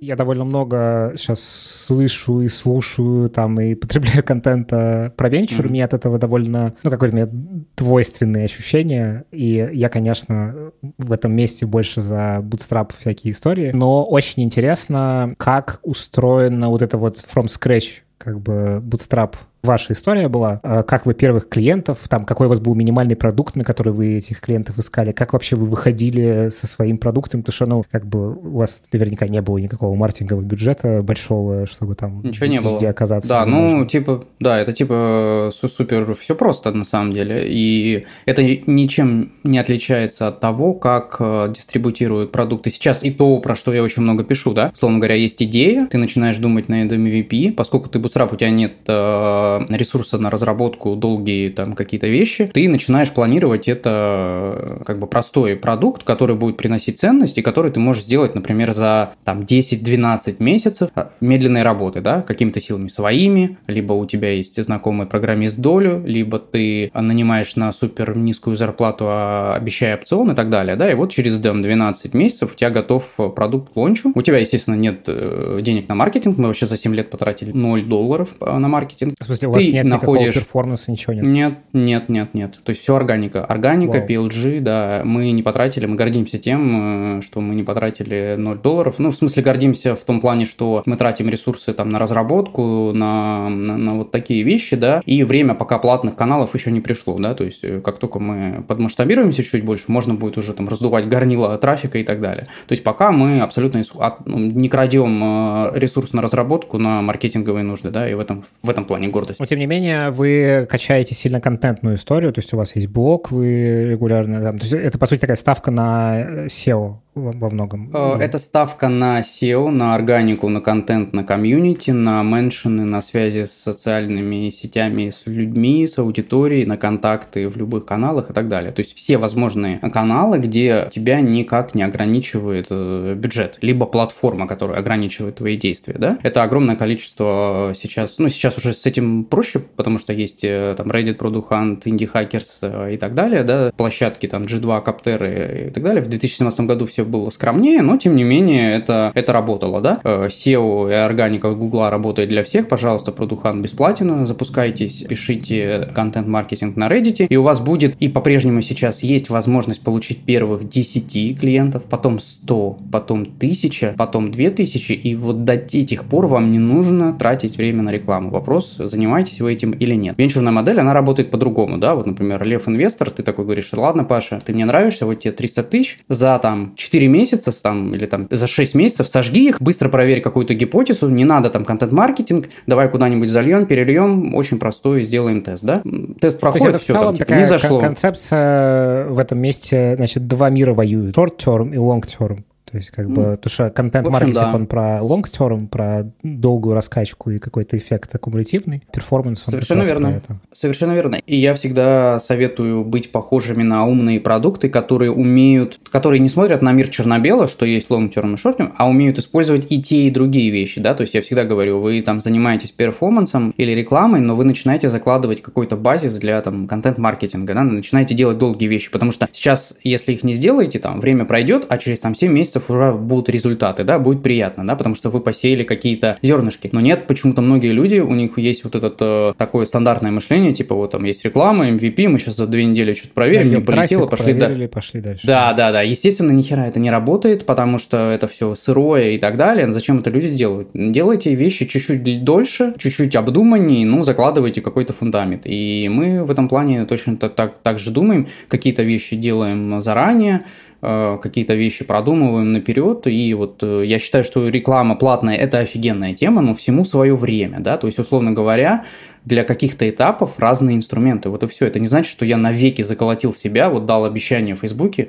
[0.00, 5.70] Я довольно много сейчас слышу и слушаю там и потребляю контента про венчур, mm-hmm.
[5.70, 7.28] мне от этого довольно, ну, какое-то
[7.76, 14.42] двойственные ощущения, и я, конечно, в этом месте больше за bootstrap всякие истории, но очень
[14.42, 20.82] интересно, как устроена вот это вот from scratch как бы bootstrap ваша история была, а
[20.82, 24.40] как вы первых клиентов, там, какой у вас был минимальный продукт, на который вы этих
[24.40, 28.58] клиентов искали, как вообще вы выходили со своим продуктом, потому что, ну, как бы у
[28.58, 32.90] вас наверняка не было никакого маркетингового бюджета большого, чтобы там Ничего не везде было.
[32.90, 33.28] оказаться.
[33.28, 39.32] Да, ну, типа, да, это типа супер, все просто на самом деле, и это ничем
[39.44, 44.02] не отличается от того, как э, дистрибутируют продукты сейчас, и то, про что я очень
[44.02, 48.32] много пишу, да, словно говоря, есть идея, ты начинаешь думать на MVP, поскольку ты Bootstrap,
[48.32, 54.82] у тебя нет э, ресурса на разработку, долгие там какие-то вещи, ты начинаешь планировать это
[54.84, 59.14] как бы простой продукт, который будет приносить ценность и который ты можешь сделать, например, за
[59.24, 60.90] там 10-12 месяцев
[61.20, 66.90] медленной работы, да, какими-то силами своими, либо у тебя есть знакомый программист долю, либо ты
[66.94, 71.38] нанимаешь на супер низкую зарплату, а обещая опцион и так далее, да, и вот через
[71.40, 75.88] там, 12 месяцев у тебя готов продукт к лончу, у тебя, естественно, нет э, денег
[75.88, 79.14] на маркетинг, мы вообще за 7 лет потратили 0 долларов э, на маркетинг.
[79.20, 80.34] В смысле, у вас нет находишь...
[80.34, 81.26] перформанса, ничего нет?
[81.26, 82.58] Нет, нет, нет, нет.
[82.62, 83.44] То есть все органика.
[83.44, 84.06] Органика, Вау.
[84.06, 88.96] PLG, да, мы не потратили, мы гордимся тем, э, что мы не потратили 0 долларов.
[88.98, 93.48] Ну, в смысле, гордимся в том плане, что мы тратим ресурсы там на разработку, на,
[93.48, 97.34] на, на вот такие вещи, да, и время пока платных каналов еще не пришло, да,
[97.34, 101.56] то есть э, как только мы подмасштабируемся чуть больше, можно будет уже там раздувать горнило
[101.58, 102.46] трафика и так далее.
[102.66, 103.82] То есть пока мы абсолютно
[104.26, 108.84] не крадем э, ресурс на разработку, на маркетинговые нужды, да, и в этом, в этом
[108.84, 109.40] плане гордость.
[109.40, 113.30] Но тем не менее, вы качаете сильно контентную историю, то есть у вас есть блог,
[113.30, 114.40] вы регулярно...
[114.42, 117.90] Там, то есть это, по сути, такая ставка на э, SEO во многом.
[117.92, 123.44] Э, это ставка на SEO, на органику, на контент, на комьюнити, на меншины, на связи
[123.44, 128.72] с социальными сетями, с людьми, с аудиторией, на контакты в любых каналах и так далее.
[128.72, 134.78] То есть все возможные каналы, где тебя никак не ограничивает э, бюджет, либо платформа, которая
[134.78, 135.94] ограничивает твои действия.
[135.98, 136.18] Да?
[136.22, 140.88] Это огромное количество сейчас, ну сейчас уже с этим проще, потому что есть э, там
[140.88, 145.82] Reddit, Product Hunt, Indie Hackers и так далее, да, площадки там G2, Каптеры и так
[145.82, 146.02] далее.
[146.02, 150.00] В 2017 году все было скромнее, но тем не менее это, это работало, да.
[150.04, 156.88] Э, SEO и органика Гугла работает для всех, пожалуйста, Продухан бесплатно, запускайтесь, пишите контент-маркетинг на
[156.88, 162.20] Reddit, и у вас будет, и по-прежнему сейчас есть возможность получить первых 10 клиентов, потом
[162.20, 167.82] 100, потом 1000, потом 2000, и вот до этих пор вам не нужно тратить время
[167.82, 168.30] на рекламу.
[168.30, 170.16] Вопрос, занимаетесь вы этим или нет.
[170.18, 174.40] Венчурная модель, она работает по-другому, да, вот, например, Лев Инвестор, ты такой говоришь, ладно, Паша,
[174.44, 178.46] ты мне нравишься, вот тебе 300 тысяч, за там 4 месяца там, или там за
[178.46, 183.66] 6 месяцев сожги их, быстро проверь какую-то гипотезу, не надо там контент-маркетинг, давай куда-нибудь зальем,
[183.66, 185.82] перельем, очень простой, сделаем тест, да?
[186.20, 187.78] Тест проходит, это все, в целом там, типа, такая не зашло.
[187.78, 191.16] концепция в этом месте, значит, два мира воюют.
[191.16, 192.44] Short-term и long-term.
[192.70, 194.54] То есть, как бы, Ну, потому что контент-маркетинг, да.
[194.54, 198.82] он про long-term, про долгую раскачку и какой-то эффект аккумулятивный.
[198.92, 200.08] Перформанс, он Совершенно верно.
[200.08, 200.40] это.
[200.52, 201.20] Совершенно верно.
[201.26, 206.72] И я всегда советую быть похожими на умные продукты, которые умеют, которые не смотрят на
[206.72, 210.10] мир черно-бело, что есть long term и short term, а умеют использовать и те, и
[210.10, 214.34] другие вещи, да, то есть я всегда говорю, вы там занимаетесь перформансом или рекламой, но
[214.34, 219.28] вы начинаете закладывать какой-то базис для там контент-маркетинга, да, начинаете делать долгие вещи, потому что
[219.32, 223.28] сейчас, если их не сделаете, там, время пройдет, а через там 7 месяцев уже будут
[223.28, 226.68] результаты, да, будет приятно, да, потому что вы посеяли какие-то зернышки.
[226.72, 230.74] Но нет, почему-то многие люди, у них есть вот это э, такое стандартное мышление, типа
[230.74, 234.06] вот там есть реклама, MVP, мы сейчас за две недели что-то проверим, не Нальем полетело,
[234.06, 235.26] пошли проверили, пошли дальше.
[235.26, 235.82] Да, да, да.
[235.82, 239.72] Естественно, ни хера это не работает, потому что это все сырое и так далее.
[239.72, 240.70] Зачем это люди делают?
[240.74, 245.42] Делайте вещи чуть-чуть дольше, чуть-чуть обдуманнее, ну, закладывайте какой-то фундамент.
[245.44, 248.26] И мы в этом плане точно так, так, так же думаем.
[248.48, 250.44] Какие-то вещи делаем заранее,
[250.80, 256.42] какие-то вещи продумываем наперед, и вот э, я считаю, что реклама платная– это офигенная тема,
[256.42, 258.84] но всему свое время, да, то есть, условно говоря,
[259.24, 261.66] для каких-то этапов разные инструменты, вот и все.
[261.66, 265.08] Это не значит, что я навеки заколотил себя, вот дал обещание в Фейсбуке,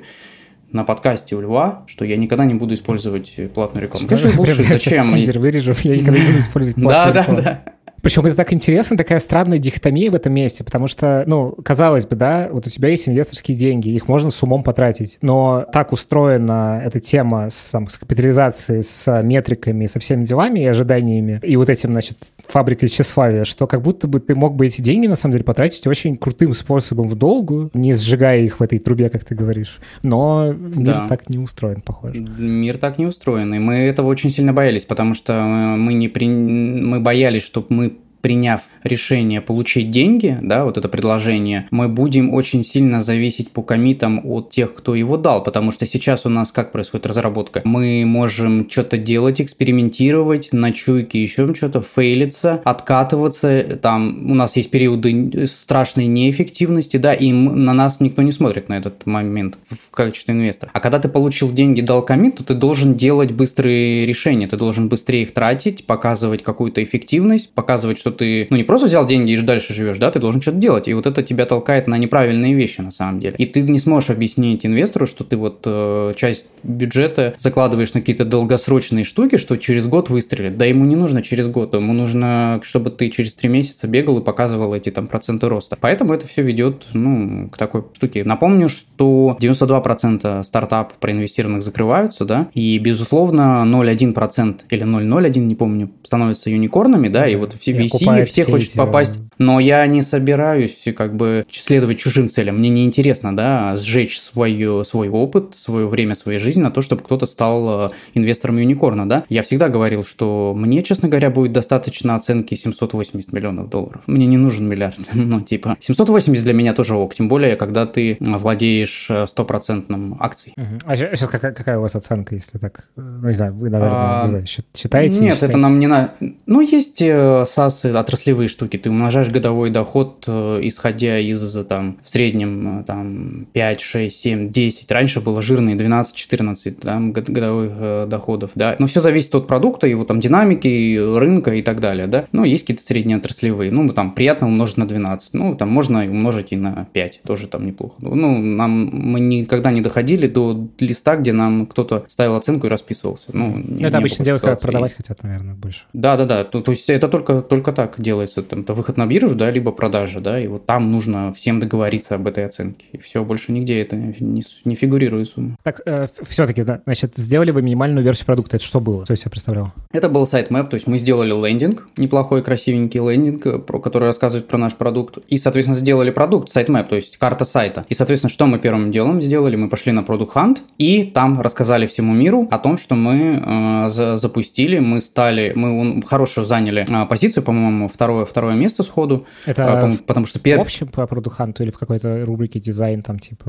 [0.72, 4.06] на подкасте у Льва, что я никогда не буду использовать платную рекламу.
[4.06, 5.12] Конечно, bullshit, я сейчас зачем?
[5.14, 7.42] Тизер вырежу, я никогда не буду использовать Да, платную да, рекламу.
[7.42, 7.62] да.
[8.08, 12.16] Причем это так интересно, такая странная дихотомия в этом месте, потому что, ну, казалось бы,
[12.16, 16.80] да, вот у тебя есть инвесторские деньги, их можно с умом потратить, но так устроена
[16.82, 21.68] эта тема с, там, с капитализацией, с метриками, со всеми делами и ожиданиями, и вот
[21.68, 22.16] этим, значит,
[22.46, 25.86] фабрикой тщеславия, что как будто бы ты мог бы эти деньги, на самом деле, потратить
[25.86, 29.80] очень крутым способом в долгу, не сжигая их в этой трубе, как ты говоришь.
[30.02, 31.08] Но мир Да.
[31.08, 32.24] так не устроен, похоже.
[32.38, 36.08] Мир так не устроен, и мы этого очень сильно боялись, потому что э, мы не
[36.08, 36.26] при...
[36.26, 42.62] мы боялись, чтобы мы приняв решение получить деньги, да, вот это предложение, мы будем очень
[42.64, 46.72] сильно зависеть по комитам от тех, кто его дал, потому что сейчас у нас как
[46.72, 47.62] происходит разработка?
[47.64, 54.70] Мы можем что-то делать, экспериментировать, на чуйке еще что-то, фейлиться, откатываться, там у нас есть
[54.70, 60.34] периоды страшной неэффективности, да, и на нас никто не смотрит на этот момент в качестве
[60.34, 60.70] инвестора.
[60.74, 64.88] А когда ты получил деньги, дал комит, то ты должен делать быстрые решения, ты должен
[64.88, 69.40] быстрее их тратить, показывать какую-то эффективность, показывать, что ты, ну, не просто взял деньги и
[69.40, 72.80] дальше живешь, да, ты должен что-то делать, и вот это тебя толкает на неправильные вещи
[72.80, 73.36] на самом деле.
[73.38, 78.24] И ты не сможешь объяснить инвестору, что ты вот э, часть бюджета закладываешь на какие-то
[78.24, 80.56] долгосрочные штуки, что через год выстрелит.
[80.56, 84.24] Да ему не нужно через год, ему нужно, чтобы ты через три месяца бегал и
[84.24, 85.76] показывал эти там проценты роста.
[85.80, 88.24] Поэтому это все ведет, ну, к такой штуке.
[88.24, 96.50] Напомню, что 92% стартапов проинвестированных закрываются, да, и, безусловно, 0,1% или 0,01, не помню, становятся
[96.50, 97.74] юникорнами, да, и вот все И
[98.06, 99.18] Окупает все все хочет попасть.
[99.38, 102.58] Но я не собираюсь как бы следовать чужим целям.
[102.58, 107.04] Мне не интересно, да, сжечь свое, свой опыт, свое время своей жизни на то, чтобы
[107.04, 109.24] кто-то стал э, инвестором юникорна, да.
[109.28, 114.00] Я всегда говорил, что мне, честно говоря, будет достаточно оценки 780 миллионов долларов.
[114.08, 114.98] Мне не нужен миллиард.
[115.14, 117.14] Ну, типа, 780 для меня тоже ок.
[117.14, 120.54] Тем более, когда ты владеешь э, стопроцентным акцией.
[120.84, 122.88] А сейчас какая, какая у вас оценка, если так?
[122.96, 125.18] э, Ну, не знаю, вы, наверное, А, не знаю, счит- считаете?
[125.20, 125.52] не Нет, считаете?
[125.52, 126.14] это нам не на.
[126.46, 128.76] Ну, есть САСы, отраслевые штуки.
[128.76, 134.52] Ты умножаешь годовой доход, э, исходя из там в среднем э, там 5, 6, 7,
[134.52, 134.90] 10.
[134.90, 138.76] Раньше было жирные 12-14 там, год- годовых э, доходов, да.
[138.78, 142.26] Но все зависит от продукта, его там динамики, рынка и так далее, да.
[142.32, 143.70] Ну, есть какие-то средние отраслевые.
[143.70, 145.34] Ну, там приятно умножить на 12.
[145.34, 147.20] Ну, там можно и умножить и на 5.
[147.24, 147.94] Тоже там неплохо.
[148.00, 153.26] Ну, нам мы никогда не доходили до листа, где нам кто-то ставил оценку и расписывался.
[153.32, 155.84] Ну, Ну, это обычно делают, когда продавать хотят, наверное, больше.
[155.92, 156.38] Да, да, да.
[156.38, 156.44] да.
[156.44, 158.42] То, то есть это только, только так делается.
[158.42, 162.16] Там, это выход на биржу, да, либо продажа, да, и вот там нужно всем договориться
[162.16, 162.86] об этой оценке.
[162.90, 165.56] И все, больше нигде это не, не фигурирует сумма.
[165.62, 168.56] Так, э, все-таки, да, значит, сделали вы минимальную версию продукта.
[168.56, 169.04] Это что было?
[169.04, 169.72] Что я себе представлял?
[169.92, 174.06] Это был сайт Map, то есть мы сделали лендинг, неплохой, красивенький лендинг, э, про, который
[174.06, 175.18] рассказывает про наш продукт.
[175.28, 177.86] И, соответственно, сделали продукт, сайт Map, то есть карта сайта.
[177.88, 179.54] И, соответственно, что мы первым делом сделали?
[179.54, 183.90] Мы пошли на Product Hunt и там рассказали всему миру о том, что мы э,
[183.90, 189.26] за, запустили, мы стали, мы хорошую заняли э, позицию, по-моему, второе, второе место сходу.
[189.46, 190.58] Это э, потому что пер...
[190.58, 193.44] в общем по Hunt или в какой-то рубрике дизайн там типа...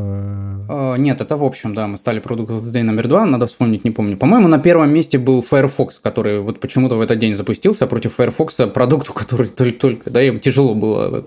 [0.70, 3.92] Э, нет, это в общем, да, мы стали Product Day номер два, надо вспомнить, не
[3.92, 4.18] помню.
[4.18, 8.16] По-моему, на первом месте был Firefox, который вот почему-то в этот день запустился, а против
[8.16, 11.26] Firefox продукту, который только-только, да, им тяжело было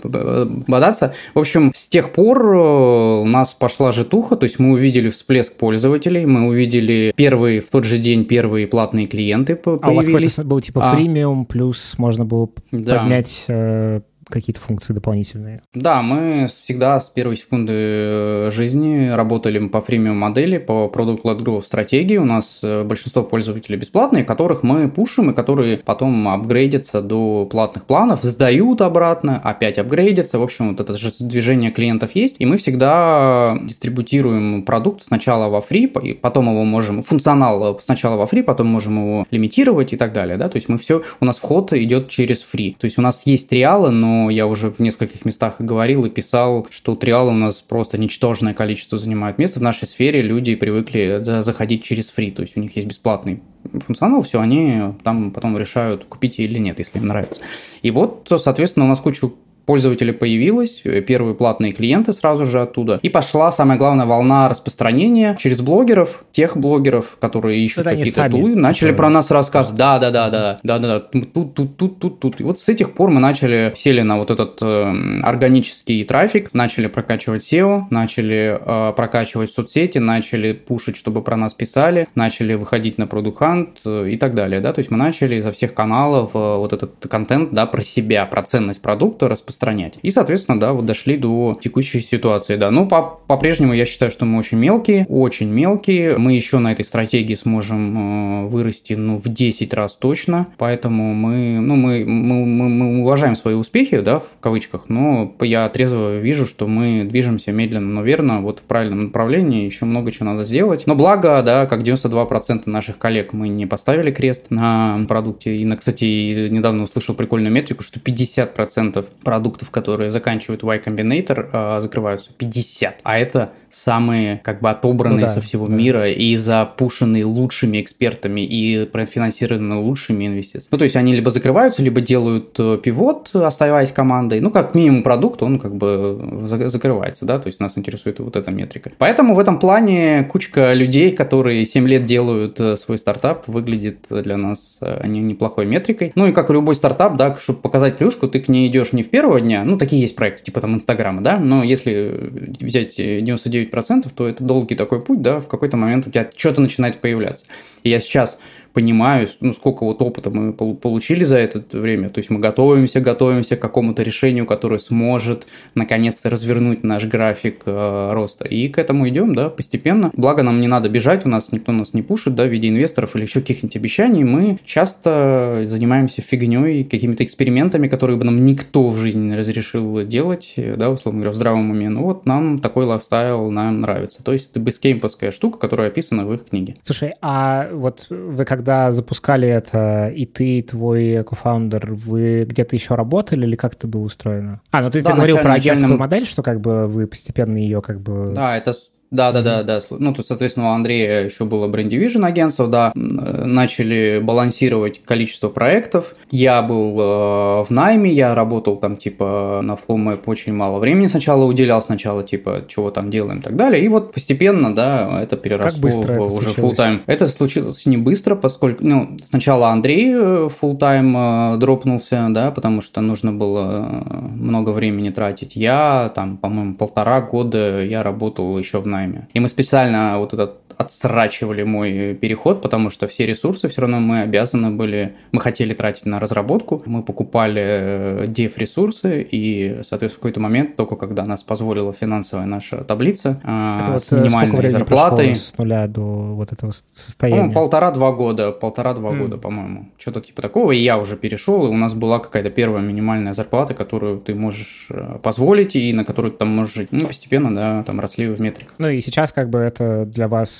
[0.66, 1.14] бодаться.
[1.34, 5.56] В общем, с тех пор э, у нас пошла житуха, то есть мы увидели всплеск
[5.56, 9.82] пользователей, мы увидели первые, в тот же день первые платные клиенты появились.
[9.82, 10.94] А у вас какой-то был типа а.
[10.94, 12.48] фримиум, плюс можно было
[12.84, 12.98] да.
[12.98, 14.00] поднять э,
[14.32, 15.62] какие-то функции дополнительные.
[15.74, 21.62] Да, мы всегда с первой секунды э, жизни работали по фримиум модели, по Product-led Growth
[21.62, 22.16] стратегии.
[22.16, 27.84] У нас э, большинство пользователей бесплатные, которых мы пушим и которые потом апгрейдятся до платных
[27.84, 30.38] планов, сдают обратно, опять апгрейдятся.
[30.38, 32.36] В общем, вот это же движение клиентов есть.
[32.38, 38.42] И мы всегда дистрибутируем продукт сначала во фри, потом его можем, функционал сначала во фри,
[38.42, 40.36] потом можем его лимитировать и так далее.
[40.36, 40.48] Да?
[40.48, 42.76] То есть мы все, у нас вход идет через фри.
[42.78, 46.10] То есть у нас есть триалы, но я уже в нескольких местах и говорил, и
[46.10, 49.60] писал, что триалы у нас просто ничтожное количество занимают места.
[49.60, 53.42] В нашей сфере люди привыкли заходить через фри, то есть у них есть бесплатный
[53.80, 57.42] функционал, все, они там потом решают, купить или нет, если им нравится.
[57.82, 62.98] И вот, соответственно, у нас кучу пользователей появилось, э, первые платные клиенты сразу же оттуда.
[63.02, 68.60] И пошла самая главная волна распространения через блогеров, тех блогеров, которые ищут какие-то тулы, типа...
[68.60, 69.78] начали про нас рассказывать.
[69.78, 72.40] Да, да, да, да, да, да, да, тут, тут, тут, тут, тут.
[72.40, 76.86] И вот с этих пор мы начали, сели на вот этот э, органический трафик, начали
[76.88, 83.04] прокачивать SEO, начали э, прокачивать соцсети, начали пушить, чтобы про нас писали, начали выходить на
[83.04, 86.56] Product Hunt э, и так далее, да, то есть мы начали изо всех каналов э,
[86.56, 89.94] вот этот контент, да, про себя, про ценность продукта распространять распространять.
[90.02, 92.70] И, соответственно, да, вот дошли до текущей ситуации, да.
[92.70, 96.16] Но по- по-прежнему я считаю, что мы очень мелкие, очень мелкие.
[96.16, 100.48] Мы еще на этой стратегии сможем э, вырасти, ну, в 10 раз точно.
[100.58, 105.68] Поэтому мы, ну, мы, мы, мы, мы уважаем свои успехи, да, в кавычках, но я
[105.68, 110.26] трезво вижу, что мы движемся медленно, но верно, вот в правильном направлении, еще много чего
[110.26, 110.84] надо сделать.
[110.86, 115.56] Но благо, да, как 92% наших коллег мы не поставили крест на продукте.
[115.56, 121.80] И, кстати, недавно услышал прикольную метрику, что 50% продуктов продуктов, которые заканчивают Y Combinator, а,
[121.80, 123.00] закрываются 50.
[123.02, 125.74] А это самые как бы отобранные ну, да, со всего да.
[125.74, 130.68] мира и запушенные лучшими экспертами и профинансированы лучшими инвестициями.
[130.70, 134.40] Ну, то есть они либо закрываются, либо делают э, пивот, оставаясь командой.
[134.40, 138.50] Ну, как минимум продукт, он как бы закрывается, да, то есть нас интересует вот эта
[138.50, 138.92] метрика.
[138.98, 144.36] Поэтому в этом плане кучка людей, которые 7 лет делают э, свой стартап, выглядит для
[144.36, 146.12] нас э, неплохой метрикой.
[146.14, 149.10] Ну, и как любой стартап, да, чтобы показать плюшку, ты к ней идешь не в
[149.10, 152.30] первого дня, ну, такие есть проекты, типа там Инстаграма, да, но если
[152.60, 153.61] взять 99%,
[154.10, 157.46] то это долгий такой путь, да, в какой-то момент у тебя что-то начинает появляться.
[157.82, 158.38] И я сейчас
[158.72, 162.08] понимаю, ну, сколько вот опыта мы получили за это время.
[162.08, 168.10] То есть мы готовимся, готовимся к какому-то решению, которое сможет наконец-то развернуть наш график э,
[168.12, 168.46] роста.
[168.46, 170.10] И к этому идем, да, постепенно.
[170.14, 173.16] Благо нам не надо бежать, у нас никто нас не пушит, да, в виде инвесторов
[173.16, 174.24] или еще каких-нибудь обещаний.
[174.24, 180.90] Мы часто занимаемся фигней, какими-то экспериментами, которые бы нам никто в жизни разрешил делать, да,
[180.90, 181.88] условно говоря, в здравом уме.
[181.88, 184.22] Ну вот нам такой лайфстайл нам нравится.
[184.22, 186.76] То есть это бескеймповская штука, которая описана в их книге.
[186.82, 192.76] Слушай, а вот вы как когда запускали это, и ты, и твой кофаундер, вы где-то
[192.76, 194.60] еще работали или как это было устроено?
[194.70, 195.98] А, ну ты, да, ты говорил про агентскую начальном...
[195.98, 198.26] модель, что как бы вы постепенно ее как бы...
[198.28, 198.72] Да, это
[199.12, 199.80] да, да, да, да.
[199.90, 202.92] Ну, тут, соответственно, у Андрея еще было Brand Division агентство, да.
[202.94, 206.14] Начали балансировать количество проектов.
[206.30, 211.44] Я был э, в найме, я работал там, типа, на FlowMap очень мало времени сначала
[211.44, 213.84] уделял, сначала, типа, чего там делаем и так далее.
[213.84, 218.34] И вот постепенно, да, это переросло в это уже full тайм Это случилось не быстро,
[218.34, 224.70] поскольку, ну, сначала Андрей full тайм э, дропнулся, да, потому что нужно было э, много
[224.70, 225.54] времени тратить.
[225.54, 229.28] Я там, по-моему, полтора года я работал еще в найме найме.
[229.34, 234.22] И мы специально вот этот отсрачивали мой переход, потому что все ресурсы все равно мы
[234.22, 240.76] обязаны были, мы хотели тратить на разработку, мы покупали dev-ресурсы, и, соответственно, в какой-то момент,
[240.76, 245.36] только когда нас позволила финансовая наша таблица Это вот с минимальной зарплатой...
[245.36, 247.44] с нуля до вот этого состояния?
[247.44, 249.18] Ну, полтора-два года, полтора-два mm.
[249.18, 249.88] года, по-моему.
[249.98, 253.74] Что-то типа такого, и я уже перешел, и у нас была какая-то первая минимальная зарплата,
[253.74, 254.88] которую ты можешь
[255.22, 256.88] позволить, и на которую ты там можешь жить.
[256.92, 258.74] Ну, постепенно, да, там росли в метриках.
[258.78, 260.50] Ну, и сейчас как бы это для вас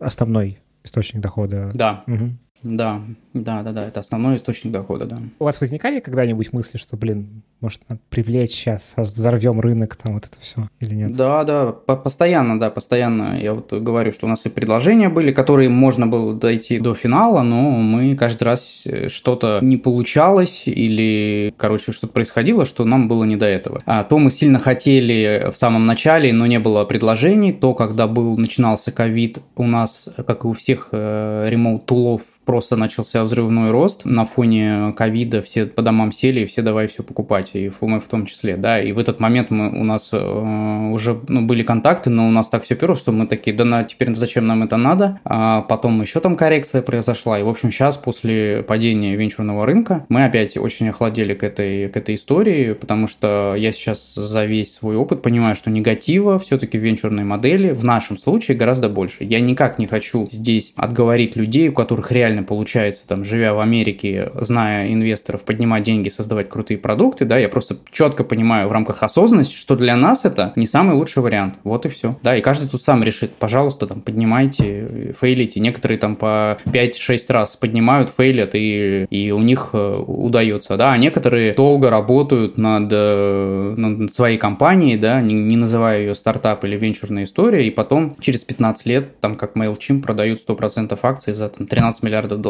[0.00, 1.70] основной источник дохода.
[1.74, 2.04] Да.
[2.06, 2.30] Угу.
[2.62, 5.18] Да, да, да, да, это основной источник дохода, да.
[5.38, 10.36] У вас возникали когда-нибудь мысли, что, блин, может, привлечь сейчас, взорвем рынок, там вот это
[10.40, 11.12] все, или нет?
[11.12, 13.38] Да, да, постоянно, да, постоянно.
[13.40, 17.42] Я вот говорю, что у нас и предложения были, которые можно было дойти до финала,
[17.42, 23.22] но мы каждый раз э, что-то не получалось или, короче, что-то происходило, что нам было
[23.22, 23.82] не до этого.
[23.86, 28.36] А то мы сильно хотели в самом начале, но не было предложений, то, когда был,
[28.36, 34.04] начинался ковид, у нас, как и у всех э, ремоут-тулов, просто начался взрывной рост.
[34.04, 38.08] На фоне ковида все по домам сели, и все давай все покупать, и Флумэ в
[38.08, 38.80] том числе, да.
[38.80, 42.48] И в этот момент мы, у нас э, уже ну, были контакты, но у нас
[42.48, 45.20] так все перо, что мы такие, да на, теперь зачем нам это надо?
[45.24, 47.38] А потом еще там коррекция произошла.
[47.38, 51.96] И, в общем, сейчас после падения венчурного рынка мы опять очень охладели к этой, к
[51.96, 56.82] этой истории, потому что я сейчас за весь свой опыт понимаю, что негатива все-таки в
[56.82, 59.24] венчурной модели в нашем случае гораздо больше.
[59.24, 64.30] Я никак не хочу здесь отговорить людей, у которых реально получается, там, живя в Америке,
[64.40, 69.56] зная инвесторов, поднимать деньги, создавать крутые продукты, да, я просто четко понимаю в рамках осознанности,
[69.56, 71.56] что для нас это не самый лучший вариант.
[71.64, 72.16] Вот и все.
[72.22, 75.58] Да, и каждый тут сам решит, пожалуйста, там, поднимайте, фейлите.
[75.58, 80.96] Некоторые там по 5-6 раз поднимают, фейлят, и, и у них э, удается, да, а
[80.96, 86.76] некоторые долго работают над, э, над своей компанией, да, не, не называя ее стартап или
[86.76, 91.66] венчурная история, и потом через 15 лет, там, как MailChimp, продают 100% акций за там,
[91.66, 92.40] 13 миллиардов миллиардов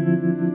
[0.00, 0.53] долларов.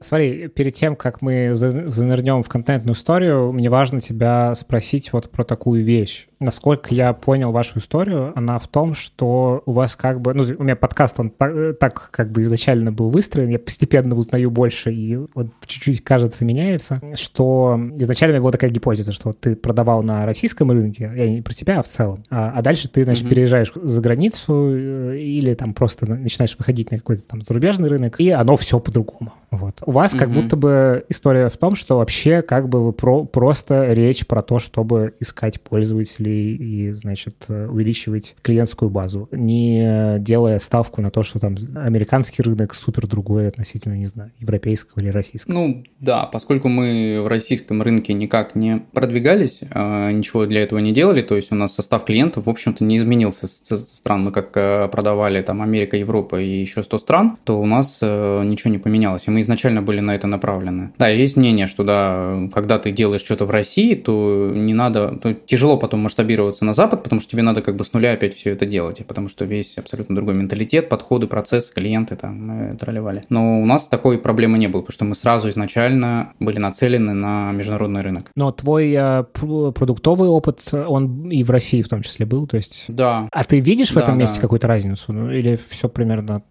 [0.00, 5.44] Смотри, перед тем, как мы занырнем в контентную историю, мне важно тебя спросить вот про
[5.44, 10.34] такую вещь насколько я понял вашу историю, она в том, что у вас как бы...
[10.34, 14.50] Ну, у меня подкаст, он так, так как бы изначально был выстроен, я постепенно узнаю
[14.50, 19.56] больше, и вот чуть-чуть, кажется, меняется, что изначально у меня была такая гипотеза, что ты
[19.56, 23.04] продавал на российском рынке, я не про тебя, а в целом, а, а дальше ты,
[23.04, 23.28] значит, mm-hmm.
[23.28, 28.30] переезжаешь за границу э, или там просто начинаешь выходить на какой-то там зарубежный рынок, и
[28.30, 29.32] оно все по-другому.
[29.50, 29.82] Вот.
[29.86, 30.18] У вас mm-hmm.
[30.18, 34.42] как будто бы история в том, что вообще как бы вы про, просто речь про
[34.42, 41.38] то, чтобы искать пользователей и, значит, увеличивать клиентскую базу, не делая ставку на то, что
[41.38, 45.54] там американский рынок супер другой относительно, не знаю, европейского или российского.
[45.54, 50.92] Ну, да, поскольку мы в российском рынке никак не продвигались, а, ничего для этого не
[50.92, 54.24] делали, то есть у нас состав клиентов, в общем-то, не изменился с стран.
[54.24, 58.42] Мы как э, продавали там Америка, Европа и еще 100 стран, то у нас э,
[58.44, 60.92] ничего не поменялось, и мы изначально были на это направлены.
[60.98, 65.34] Да, есть мнение, что да, когда ты делаешь что-то в России, то не надо, то
[65.34, 68.50] тяжело потом, масштабироваться на Запад, потому что тебе надо как бы с нуля опять все
[68.50, 73.24] это делать, потому что весь абсолютно другой менталитет, подходы, процесс, клиенты там мы тролливали.
[73.28, 77.52] Но у нас такой проблемы не было, потому что мы сразу изначально были нацелены на
[77.52, 78.30] международный рынок.
[78.34, 82.84] Но твой э, продуктовый опыт, он и в России в том числе был, то есть...
[82.88, 83.28] Да.
[83.32, 84.42] А ты видишь в да, этом месте да.
[84.42, 85.12] какую-то разницу?
[85.12, 86.42] Ну, или все примерно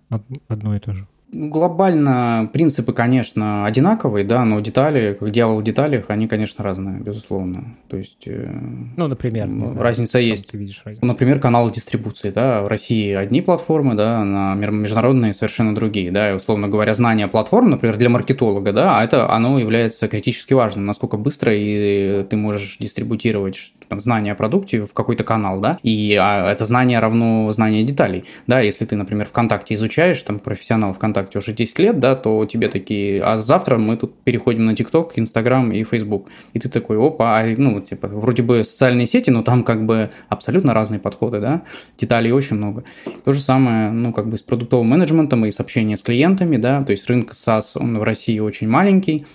[0.48, 1.08] одно и то же?
[1.30, 7.76] Глобально принципы, конечно, одинаковые, да, но детали, как дьявол в деталях, они, конечно, разные, безусловно.
[7.90, 8.24] То есть...
[8.26, 8.50] Э,
[8.96, 10.50] ну, например, знаю, разница есть.
[10.50, 11.06] Ты видишь разницу?
[11.06, 16.34] Например, каналы дистрибуции, да, в России одни платформы, да, на международные совершенно другие, да, и,
[16.34, 21.18] условно говоря, знание платформ, например, для маркетолога, да, а это оно является критически важным, насколько
[21.18, 26.50] быстро и ты можешь дистрибутировать там, знание о продукте в какой-то канал, да, и а,
[26.54, 31.54] это знание равно знание деталей, да, если ты, например, ВКонтакте изучаешь, там, профессионал ВКонтакте уже
[31.54, 35.84] 10 лет, да, то тебе такие, а завтра мы тут переходим на ТикТок, Инстаграм и
[35.84, 39.86] Фейсбук, и ты такой, опа, а, ну, типа, вроде бы социальные сети, но там как
[39.86, 41.64] бы абсолютно разные подходы, да,
[41.98, 42.84] деталей очень много.
[43.26, 46.82] То же самое, ну, как бы с продуктовым менеджментом и с общением с клиентами, да,
[46.82, 49.26] то есть рынок SaaS, он в России очень маленький,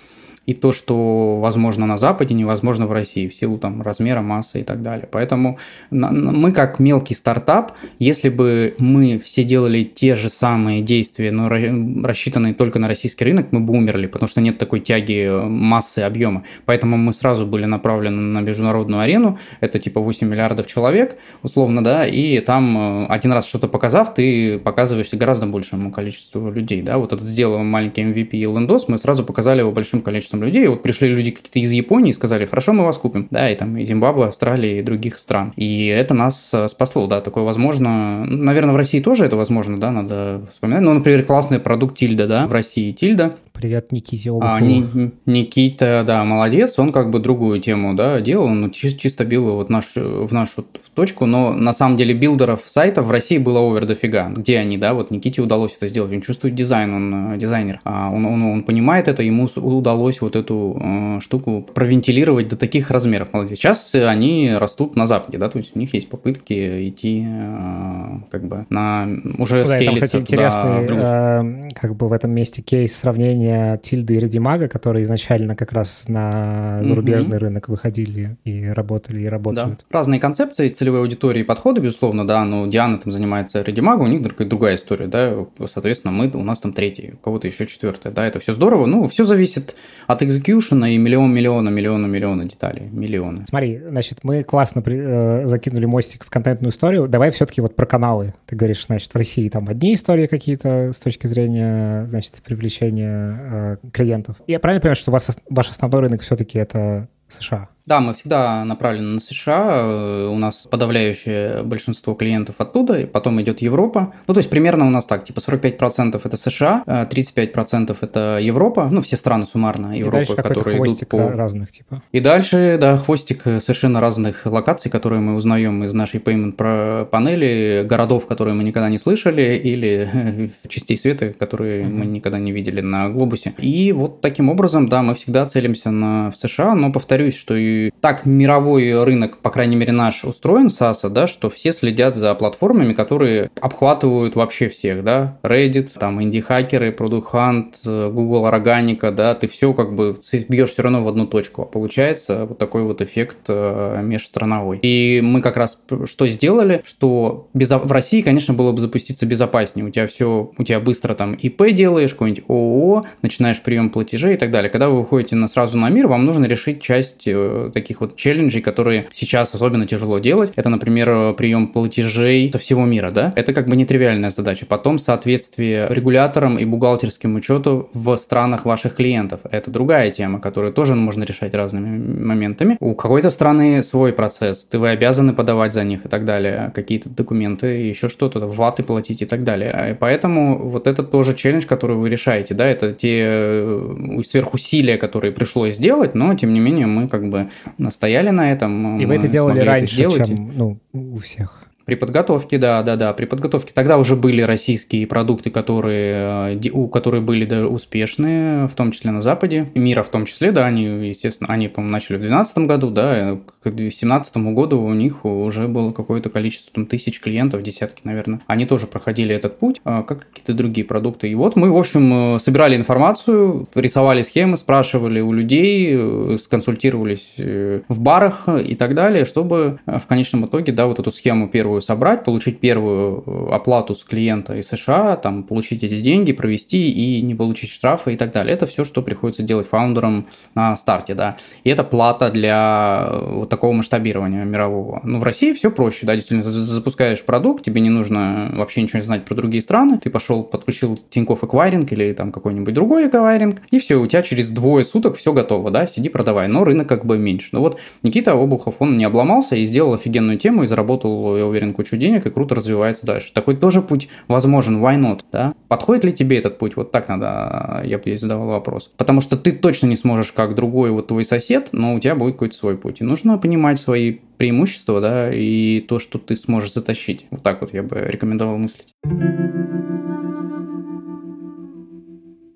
[0.46, 4.64] и то, что возможно на Западе, невозможно в России в силу там размера, массы и
[4.64, 5.09] так далее.
[5.11, 5.59] Поэтому
[5.90, 12.55] мы как мелкий стартап, если бы мы все делали те же самые действия, но рассчитанные
[12.55, 16.44] только на российский рынок, мы бы умерли, потому что нет такой тяги э, массы, объема.
[16.64, 22.07] Поэтому мы сразу были направлены на международную арену, это типа 8 миллиардов человек, условно, да,
[22.07, 27.12] и там э, один раз что-то показав, ты показываешься гораздо большему количеству людей, да, вот
[27.12, 30.68] этот сделал маленький MVP лендос, мы сразу показали его большим количеством количеством людей.
[30.68, 33.29] Вот пришли люди какие-то из Японии и сказали, хорошо, мы вас купим.
[33.31, 35.53] Да, и там и Зимбабве, Австралии и других стран.
[35.57, 38.25] И это нас э, спасло, да, такое возможно.
[38.27, 40.83] Наверное, в России тоже это возможно, да, надо вспоминать.
[40.83, 43.35] Ну, например, классный продукт Тильда, да, в России Тильда.
[43.62, 44.55] Привет, Никите Обухову.
[44.55, 49.25] А, Ни, Никита, да, молодец, он как бы другую тему, да, делал, он чисто, чисто
[49.25, 53.38] бил вот наш, в нашу в точку, но на самом деле билдеров сайтов в России
[53.38, 54.31] было over дофига.
[54.31, 58.11] Где они, да, вот Никите удалось это сделать, он чувствует дизайн, он э, дизайнер, а
[58.11, 63.33] он, он, он понимает это, ему удалось вот эту э, штуку провентилировать до таких размеров.
[63.33, 63.59] Молодец.
[63.59, 68.43] Сейчас они растут на Западе, да, то есть у них есть попытки идти э, как
[68.49, 69.09] бы на
[69.39, 74.14] уже да, там, кстати, интересный э, как бы в этом месте кейс сравнения компания Тильда
[74.14, 77.44] и Редимага, которые изначально как раз на зарубежный угу.
[77.44, 79.84] рынок выходили и работали, и работают.
[79.90, 79.98] Да.
[79.98, 84.22] Разные концепции, целевой аудитории и подходы, безусловно, да, но Диана там занимается Редимага, у них
[84.22, 88.40] другая история, да, соответственно, мы, у нас там третий, у кого-то еще четвертая, да, это
[88.40, 89.76] все здорово, ну, все зависит
[90.07, 93.44] от экзекьюшена и миллион миллиона, миллиона, миллиона деталей, миллионы.
[93.46, 97.86] Смотри, значит, мы классно при, э, закинули мостик в контентную историю, давай все-таки вот про
[97.86, 98.34] каналы.
[98.46, 103.76] Ты говоришь, значит, в России там одни истории какие-то с точки зрения, значит, привлечения э,
[103.93, 104.37] клиентов.
[104.47, 107.68] Я правильно понимаю, что у вас ваш основной рынок все-таки это США?
[107.87, 110.28] Да, мы всегда направлены на США.
[110.30, 114.14] У нас подавляющее большинство клиентов оттуда, и потом идет Европа.
[114.26, 119.03] Ну, то есть примерно у нас так, типа 45% это США, 35% это Европа, ну,
[119.03, 121.28] все страны суммарно Европы, которые идут по...
[121.30, 122.03] разных типа.
[122.12, 128.26] И дальше, да, хвостик совершенно разных локаций, которые мы узнаем из нашей payment панели, городов,
[128.26, 131.89] которые мы никогда не слышали, или частей света, которые mm-hmm.
[131.89, 133.55] мы никогда не видели на глобусе.
[133.59, 138.27] И вот таким образом, да, мы всегда целимся на США, но повторюсь, что и так
[138.27, 143.51] мировой рынок, по крайней мере наш, устроен SaaS, да, что все следят за платформами, которые
[143.61, 149.95] обхватывают вообще всех, да, Reddit, там, инди-хакеры, Product Hunt, Google Органика, да, ты все как
[149.95, 150.16] бы
[150.49, 154.79] бьешь все равно в одну точку, а получается вот такой вот эффект э, межстрановой.
[154.83, 157.79] И мы как раз что сделали, что безо...
[157.79, 161.73] в России, конечно, было бы запуститься безопаснее, у тебя все, у тебя быстро там ИП
[161.73, 164.70] делаешь, какой-нибудь ООО, начинаешь прием платежей и так далее.
[164.70, 168.62] Когда вы выходите на, сразу на мир, вам нужно решить часть э, таких вот челленджей,
[168.62, 170.52] которые сейчас особенно тяжело делать.
[170.56, 173.32] Это, например, прием платежей со всего мира, да?
[173.36, 174.66] Это как бы нетривиальная задача.
[174.66, 179.40] Потом соответствие регуляторам и бухгалтерским учету в странах ваших клиентов.
[179.50, 182.76] Это другая тема, которую тоже можно решать разными моментами.
[182.80, 187.08] У какой-то страны свой процесс, ты вы обязаны подавать за них и так далее, какие-то
[187.08, 189.92] документы, еще что-то, ваты платить и так далее.
[189.92, 195.32] И поэтому вот это тоже челлендж, который вы решаете, да, это те э, сверхусилия, которые
[195.32, 197.48] пришлось сделать, но тем не менее мы как бы
[197.78, 198.98] настояли на этом.
[199.00, 201.68] И вы это делали раньше, это чем ну, у всех.
[201.85, 203.72] При подготовке, да, да, да, при подготовке.
[203.74, 209.11] Тогда уже были российские продукты, которые, э, у которые были да, успешные, в том числе
[209.11, 212.91] на Западе, мира в том числе, да, они, естественно, они, по-моему, начали в 2012 году,
[212.91, 218.41] да, к 2017 году у них уже было какое-то количество, там, тысяч клиентов, десятки, наверное.
[218.47, 221.28] Они тоже проходили этот путь, а, как какие-то другие продукты.
[221.28, 227.35] И вот мы, в общем, э, собирали информацию, рисовали схемы, спрашивали у людей, э, консультировались
[227.37, 231.83] в барах и так далее, чтобы в конечном итоге, да, вот эту схему первую первую
[231.83, 237.23] собрать, получить первую э, оплату с клиента из США, там, получить эти деньги, провести и
[237.23, 238.55] не получить штрафы и так далее.
[238.55, 241.37] Это все, что приходится делать фаундерам на старте, да.
[241.64, 245.01] И это плата для э, вот такого масштабирования мирового.
[245.03, 249.05] Ну, в России все проще, да, действительно, запускаешь продукт, тебе не нужно вообще ничего не
[249.05, 253.79] знать про другие страны, ты пошел, подключил Тинькофф Эквайринг или там какой-нибудь другой эквайринг, и
[253.79, 257.16] все, у тебя через двое суток все готово, да, сиди продавай, но рынок как бы
[257.16, 257.49] меньше.
[257.53, 261.61] Ну вот Никита Обухов, он не обломался и сделал офигенную тему и заработал, я уверен,
[261.62, 263.32] уверен, кучу денег и круто развивается дальше.
[263.32, 265.54] Такой тоже путь возможен, why not, да?
[265.68, 266.76] Подходит ли тебе этот путь?
[266.76, 268.92] Вот так надо, я бы здесь задавал вопрос.
[268.96, 272.34] Потому что ты точно не сможешь, как другой вот твой сосед, но у тебя будет
[272.34, 273.00] какой-то свой путь.
[273.00, 277.26] И нужно понимать свои преимущества, да, и то, что ты сможешь затащить.
[277.30, 278.88] Вот так вот я бы рекомендовал мыслить.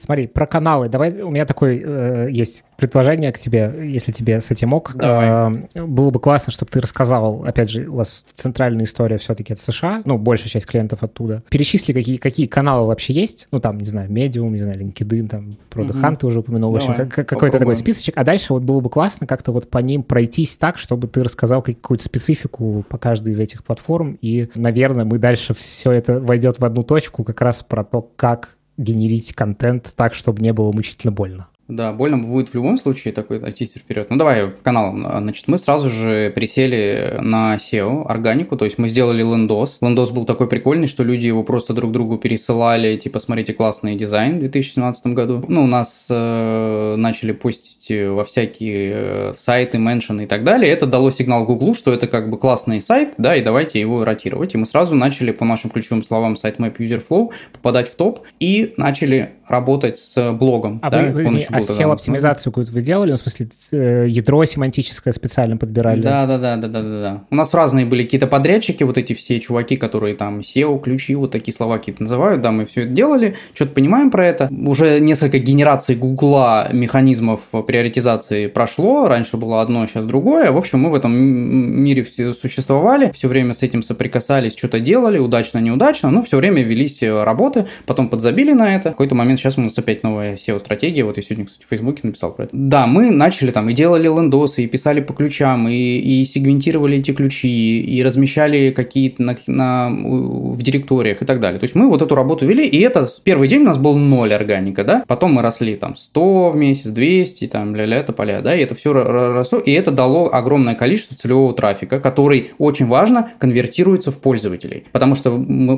[0.06, 0.88] Смотри, про каналы.
[0.88, 4.70] Давай, у меня такое э, есть предложение к тебе, если тебе с этим.
[4.94, 5.52] Давай.
[5.74, 9.62] Э, было бы классно, чтобы ты рассказал, опять же, у вас центральная история все-таки это
[9.62, 11.42] США, ну, большая часть клиентов оттуда.
[11.50, 15.56] Перечисли, какие, какие каналы вообще есть, ну, там, не знаю, Medium, не знаю, LinkedIn, там,
[15.70, 15.98] Product угу.
[15.98, 18.16] Hunt ты уже упомянул, Давай, в общем, как, какой-то такой списочек.
[18.16, 21.62] А дальше вот было бы классно как-то вот по ним пройтись так, чтобы ты рассказал
[21.62, 26.64] какую-то специфику по каждой из этих платформ, и, наверное, мы дальше все это войдет в
[26.64, 31.48] одну точку как раз про то, как генерить контент так, чтобы не было мучительно больно.
[31.68, 34.06] Да, больно будет в любом случае такой идти вперед.
[34.10, 35.02] Ну давай каналом.
[35.02, 39.78] Значит, мы сразу же присели на SEO, органику, то есть мы сделали лендос.
[39.80, 44.36] Лендос был такой прикольный, что люди его просто друг другу пересылали, типа, смотрите, классный дизайн
[44.36, 45.44] в 2017 году.
[45.48, 50.72] Ну, у нас э, начали постить во всякие э, сайты, меншины и так далее.
[50.72, 54.54] Это дало сигнал Гуглу, что это как бы классный сайт, да, и давайте его ротировать.
[54.54, 58.20] И мы сразу начали по нашим ключевым словам сайт Map User Flow попадать в топ
[58.38, 60.80] и начали работать с блогом.
[60.82, 61.02] А да?
[61.02, 63.10] вы, а SEO-оптимизацию какую-то вы делали?
[63.10, 66.00] Ну, в смысле, э, ядро семантическое специально подбирали?
[66.00, 67.24] Да, да, да, да, да, да, да.
[67.30, 71.30] У нас разные были какие-то подрядчики, вот эти все чуваки, которые там SEO, ключи, вот
[71.30, 74.48] такие слова какие-то называют, да, мы все это делали, что-то понимаем про это.
[74.50, 80.50] Уже несколько генераций Гугла механизмов приоритизации прошло, раньше было одно, сейчас другое.
[80.50, 85.58] В общем, мы в этом мире существовали, все время с этим соприкасались, что-то делали, удачно,
[85.58, 88.88] неудачно, но все время велись работы, потом подзабили на это.
[88.88, 92.00] В какой-то момент сейчас у нас опять новая SEO-стратегия, вот я сегодня, кстати, в Фейсбуке
[92.04, 92.56] написал про это.
[92.56, 97.12] Да, мы начали там и делали лендосы, и писали по ключам, и, и сегментировали эти
[97.12, 101.58] ключи, и размещали какие-то на, на, в директориях и так далее.
[101.60, 104.32] То есть мы вот эту работу вели, и это первый день у нас был ноль
[104.32, 108.62] органика, да, потом мы росли там 100 в месяц, 200, там ля-ля, поля, да, и
[108.62, 114.20] это все росло, и это дало огромное количество целевого трафика, который очень важно конвертируется в
[114.20, 114.84] пользователей.
[114.92, 115.30] Потому что,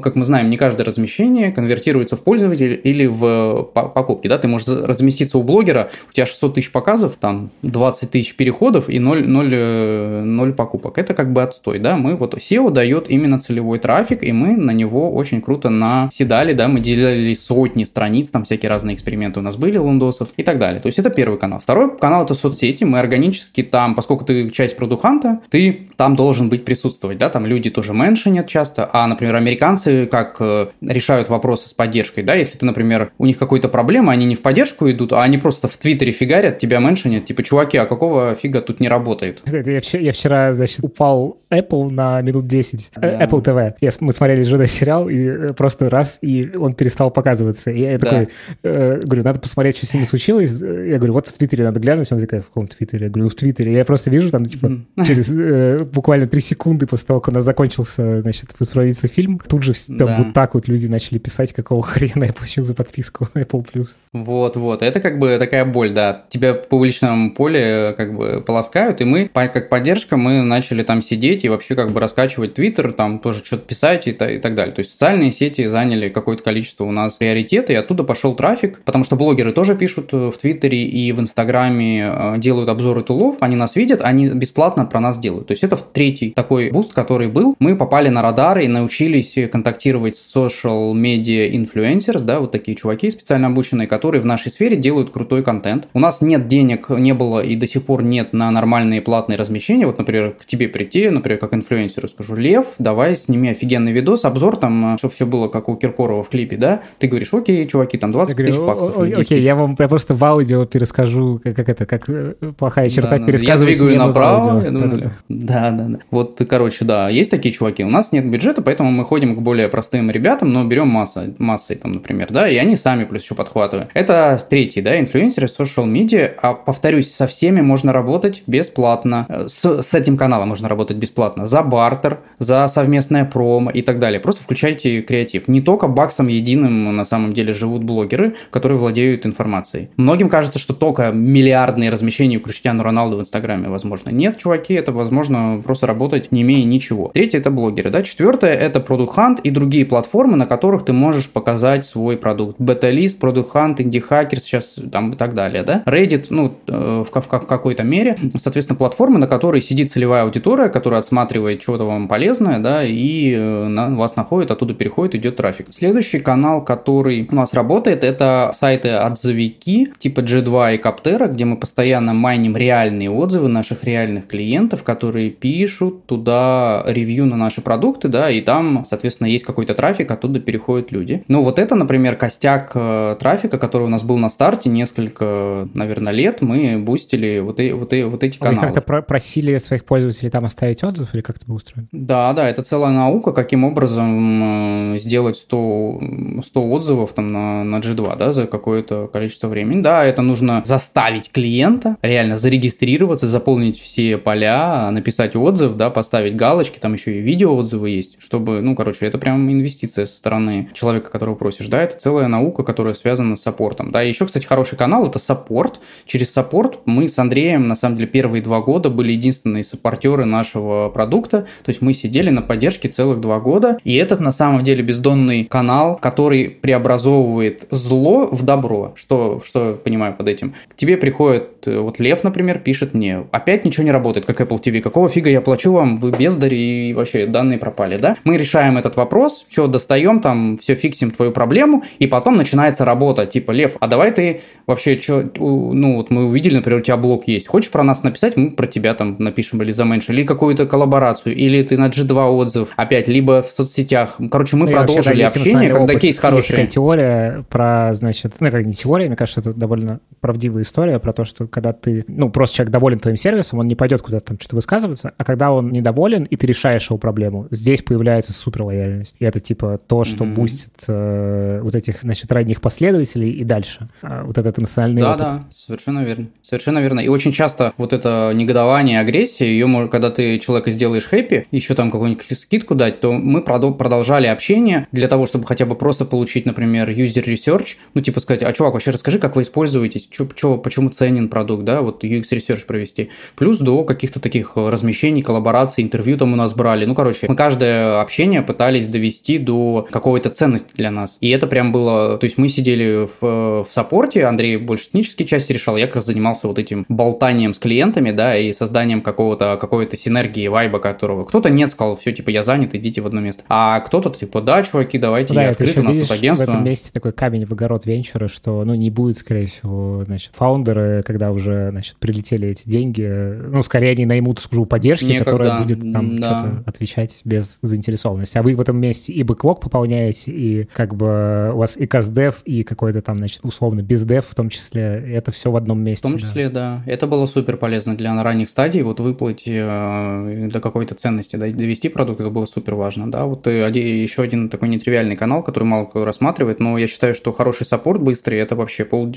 [0.02, 3.24] как мы знаем, не каждое размещение конвертируется в пользователя или в
[3.72, 8.34] покупки, да, ты можешь разместиться у блогера, у тебя 600 тысяч показов, там 20 тысяч
[8.36, 10.99] переходов и 0, 0, 0 покупок.
[10.99, 14.72] Это как бы отстой, да, мы вот SEO дает именно целевой трафик, и мы на
[14.72, 19.57] него очень круто наседали, да, мы делали сотни страниц, там всякие разные эксперименты у нас
[19.57, 20.80] были, лондосов и так далее.
[20.80, 21.61] То есть это первый канал.
[21.61, 26.64] Второй канал это соцсети, мы органически там, поскольку ты часть продуханта, ты там должен быть
[26.64, 31.72] присутствовать, да, там люди тоже меншинят часто, а, например, американцы как э, решают вопросы с
[31.72, 35.22] поддержкой, да, если ты, например, у них какой-то проблема, они не в поддержку идут, а
[35.22, 39.43] они просто в Твиттере фигарят, тебя меншинят, типа, чуваки, а какого фига тут не работает?
[39.47, 42.91] Я вчера, я вчера значит, упал Apple на минут 10.
[42.97, 43.24] Э, да.
[43.24, 43.74] Apple TV.
[43.80, 47.70] Я, мы смотрели с женой сериал, и э, просто раз, и он перестал показываться.
[47.70, 48.11] И я да.
[48.11, 48.28] такой,
[48.62, 50.61] э, говорю, надо посмотреть, что с ними случилось.
[50.61, 52.11] Я говорю, вот в Твиттере надо глянуть.
[52.12, 53.07] Он такая, в каком Твиттере?
[53.07, 53.72] Я говорю, «Ну, в Твиттере.
[53.72, 54.70] Я просто вижу там, типа,
[55.05, 59.62] через э, буквально три секунды после того, как у нас закончился, значит, воспроизводиться фильм, тут
[59.62, 60.16] же там да.
[60.18, 63.64] вот так вот люди начали писать, какого хрена я плачу за подписку Apple+.
[64.12, 64.82] Вот, вот.
[64.82, 66.24] Это как бы такая боль, да.
[66.28, 71.44] Тебя по уличному поле как бы полоскают, и мы, как поддержка, мы начали там сидеть
[71.44, 74.74] и вообще как бы раскачивать Твиттер, там тоже что-то писать и, и так далее.
[74.74, 79.04] То есть социальные сети заняли какое-то количество у нас приоритета, и оттуда пошел трафик, потому
[79.04, 83.76] что блогеры тоже пишут в Твиттере и в Инстаграме, э, делают обзоры тулов, они нас
[83.76, 85.48] видят, они бесплатно про нас делают.
[85.48, 87.56] То есть это в третий такой буст, который был.
[87.58, 93.10] Мы попали на радар и научились контактировать с social media influencers, да, вот такие чуваки
[93.18, 95.88] специально обученные, которые в нашей сфере делают крутой контент.
[95.92, 99.86] У нас нет денег, не было и до сих пор нет на нормальные платные размещения.
[99.86, 104.56] Вот, например, к тебе прийти, например, как инфлюенсеру скажу, Лев, давай сними офигенный видос, обзор
[104.56, 106.82] там, чтобы все было как у Киркорова в клипе, да?
[106.98, 108.98] Ты говоришь, окей, чуваки, там 20 говорю, тысяч баксов.
[108.98, 112.88] Окей, окей, я вам я просто в аудио перескажу, как, как это, как э, плохая
[112.88, 113.70] черта да, пересказывать.
[113.72, 114.62] Я двигаю направо.
[114.62, 115.98] Я думаю, да, да, да.
[116.10, 117.84] Вот, короче, да, есть такие чуваки.
[117.84, 121.76] У нас нет бюджета, поэтому мы ходим к более простым ребятам, но берем масса, массой,
[121.76, 123.90] там, например, да, и они сами плюс еще подхватывают.
[123.94, 126.32] Это третий, да, инфлюенсеры, social media.
[126.40, 129.26] А повторюсь, со всеми можно работать бесплатно.
[129.48, 131.46] С, с этим каналом можно работать бесплатно.
[131.46, 134.20] За бартер, за совместное промо и так далее.
[134.20, 135.48] Просто включайте креатив.
[135.48, 139.88] Не только баксом единым на самом деле живут блогеры, которые владеют информацией.
[139.96, 144.11] Многим кажется, что только миллиардные размещения у Криштиану Роналду в Инстаграме возможно.
[144.11, 147.11] Нет, чуваки, это возможно просто работать не имея ничего.
[147.14, 148.02] Третье– это блогеры, да.
[148.02, 152.56] Четвертое– это Product Hunt и другие платформы, на которых ты можешь показать свой продукт.
[152.59, 152.88] Бета-лист,
[153.20, 155.82] Product Hunt, Indie Hackers, сейчас там и так далее, да.
[155.86, 158.16] Reddit, ну, э, в, в, в какой-то мере.
[158.36, 163.66] Соответственно, платформы, на которой сидит целевая аудитория, которая отсматривает что-то вам полезное, да, и э,
[163.68, 165.66] на, вас находит, оттуда переходит, идет трафик.
[165.70, 171.57] Следующий канал, который у нас работает, это сайты отзывики типа G2 и Captera, где мы
[171.57, 178.30] постоянно майним реальные отзывы наших реальных клиентов, которые пишут туда ревью на наши продукты, да,
[178.30, 181.22] и там, соответственно, есть какой-то трафик, оттуда переходят люди.
[181.28, 182.72] Ну, вот это, например, костяк
[183.18, 187.92] трафика, который у нас был на старте несколько, наверное, лет, мы бустили вот, и, вот,
[187.92, 188.68] и, вот эти каналы.
[188.68, 191.88] Вы как-то просили своих пользователей там оставить отзыв или как это было устроено?
[191.92, 196.00] Да, да, это целая наука, каким образом э, сделать 100,
[196.44, 199.82] 100 отзывов там на, на G2, да, за какое-то количество времени.
[199.82, 206.78] Да, это нужно заставить клиента реально зарегистрироваться, заполнить все поля, написать отзыв, да, поставить галочки,
[206.78, 211.10] там еще и видео отзывы есть, чтобы, ну, короче, это прям инвестиция со стороны человека,
[211.10, 213.90] которого просишь, да, это целая наука, которая связана с саппортом.
[213.90, 215.80] Да, еще, кстати, хороший канал– это саппорт.
[216.04, 220.90] Через саппорт мы с Андреем, на самом деле, первые два года были единственные саппортеры нашего
[220.90, 221.46] продукта.
[221.64, 223.78] То есть мы сидели на поддержке целых два года.
[223.84, 228.92] И этот, на самом деле, бездонный канал, который преобразовывает зло в добро.
[228.96, 230.52] Что, что я понимаю под этим?
[230.68, 234.62] К тебе приходит, э, вот Лев, например, пишет мне, опять ничего не работает, как Apple
[234.62, 238.18] TV, какого фига я плачу вам, вы бездари и вообще данные пропали, да?
[238.24, 243.24] Мы решаем этот вопрос, все, достаем там, все фиксим твою проблему, и потом начинается работа,
[243.26, 247.28] типа, Лев, а давай ты вообще, что, ну вот мы увидели, например, у тебя блог
[247.28, 251.34] есть, хочешь про нас написать, мы про тебя там напишем или заменшим, или какую-то коллаборацию,
[251.34, 254.16] или ты на G2 отзыв, опять, либо в соцсетях.
[254.30, 256.00] Короче, мы ну, продолжили общение, когда опыт.
[256.00, 256.38] кейс хороший.
[256.38, 260.98] Есть такая теория про, значит, ну, как не теория, мне кажется, это довольно правдивая история
[260.98, 264.26] про то, что когда ты, ну, просто человек доволен твоим сервисом, он не пойдет куда-то
[264.26, 268.62] там что-то высказываться, а когда он недоволен, и ты решаешь его проблему, здесь появляется супер
[268.62, 269.16] лояльность.
[269.20, 270.34] И это типа то, что mm-hmm.
[270.34, 273.88] бустит э, вот этих, значит, ранних последователей и дальше.
[274.03, 275.18] Э, вот этот эмоциональный да, опыт.
[275.18, 276.26] Да, да, совершенно верно.
[276.42, 277.01] Совершенно верно.
[277.01, 281.90] И очень часто вот это негодование, агрессия, ее, когда ты человека сделаешь хэппи, еще там
[281.90, 286.88] какую-нибудь скидку дать, то мы продолжали общение для того, чтобы хотя бы просто получить, например,
[286.90, 290.88] user research, ну, типа сказать, а, чувак, вообще расскажи, как вы используетесь, чё, чё, почему
[290.88, 293.11] ценен продукт, да, вот UX research провести.
[293.36, 296.86] Плюс до каких-то таких размещений, коллабораций, интервью там у нас брали.
[296.86, 301.18] Ну, короче, мы каждое общение пытались довести до какой-то ценности для нас.
[301.20, 305.53] И это прям было, то есть мы сидели в, в саппорте, Андрей больше технические части
[305.53, 309.97] решал, я как раз занимался вот этим болтанием с клиентами, да, и созданием какого-то, какой-то
[309.97, 313.43] синергии, вайба, которого кто-то нет, сказал, все, типа, я занят, идите в одно место.
[313.49, 316.47] А кто-то, типа, да, чуваки, давайте, да, я открыт, у нас видишь, тут агентство.
[316.47, 320.32] в этом месте такой камень в огород венчура, что, ну, не будет, скорее всего, значит,
[320.34, 325.30] фаундеры, когда уже, значит, прилетели эти деньги, ну, скорее они наймут службу поддержки, Некогда.
[325.30, 326.39] которая будет там да.
[326.39, 328.39] что-то отвечать без заинтересованности.
[328.39, 331.86] А вы в этом месте и бэклог пополняете, и как бы у вас и
[332.28, 336.06] каздев, и какой-то там, значит, условно, бездев в том числе, это все в одном месте.
[336.06, 336.82] В том числе, да.
[336.84, 336.92] да.
[336.92, 341.88] Это было супер полезно для ранних стадий, вот выплыть э, до какой-то ценности, да, довести
[341.88, 343.24] продукт, это было супер важно, да.
[343.24, 347.14] Вот э, один, еще один такой нетривиальный канал, который мало кто рассматривает, но я считаю,
[347.14, 349.12] что хороший саппорт быстрый, это вообще пол,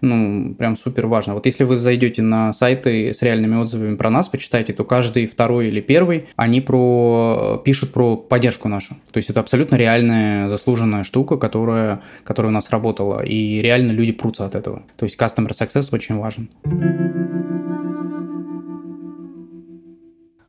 [0.00, 1.34] ну, прям супер важно.
[1.34, 5.68] Вот если вы зайдете на сайты с реальными отзывами про нас, почитайте, то каждый второй
[5.68, 8.94] или первый, они про пишут про поддержку нашу.
[9.12, 14.12] То есть это абсолютно реальная, заслуженная штука, которая, которая у нас работала, и реально люди
[14.12, 14.82] прутся от этого.
[14.96, 16.48] То есть customer success очень важен.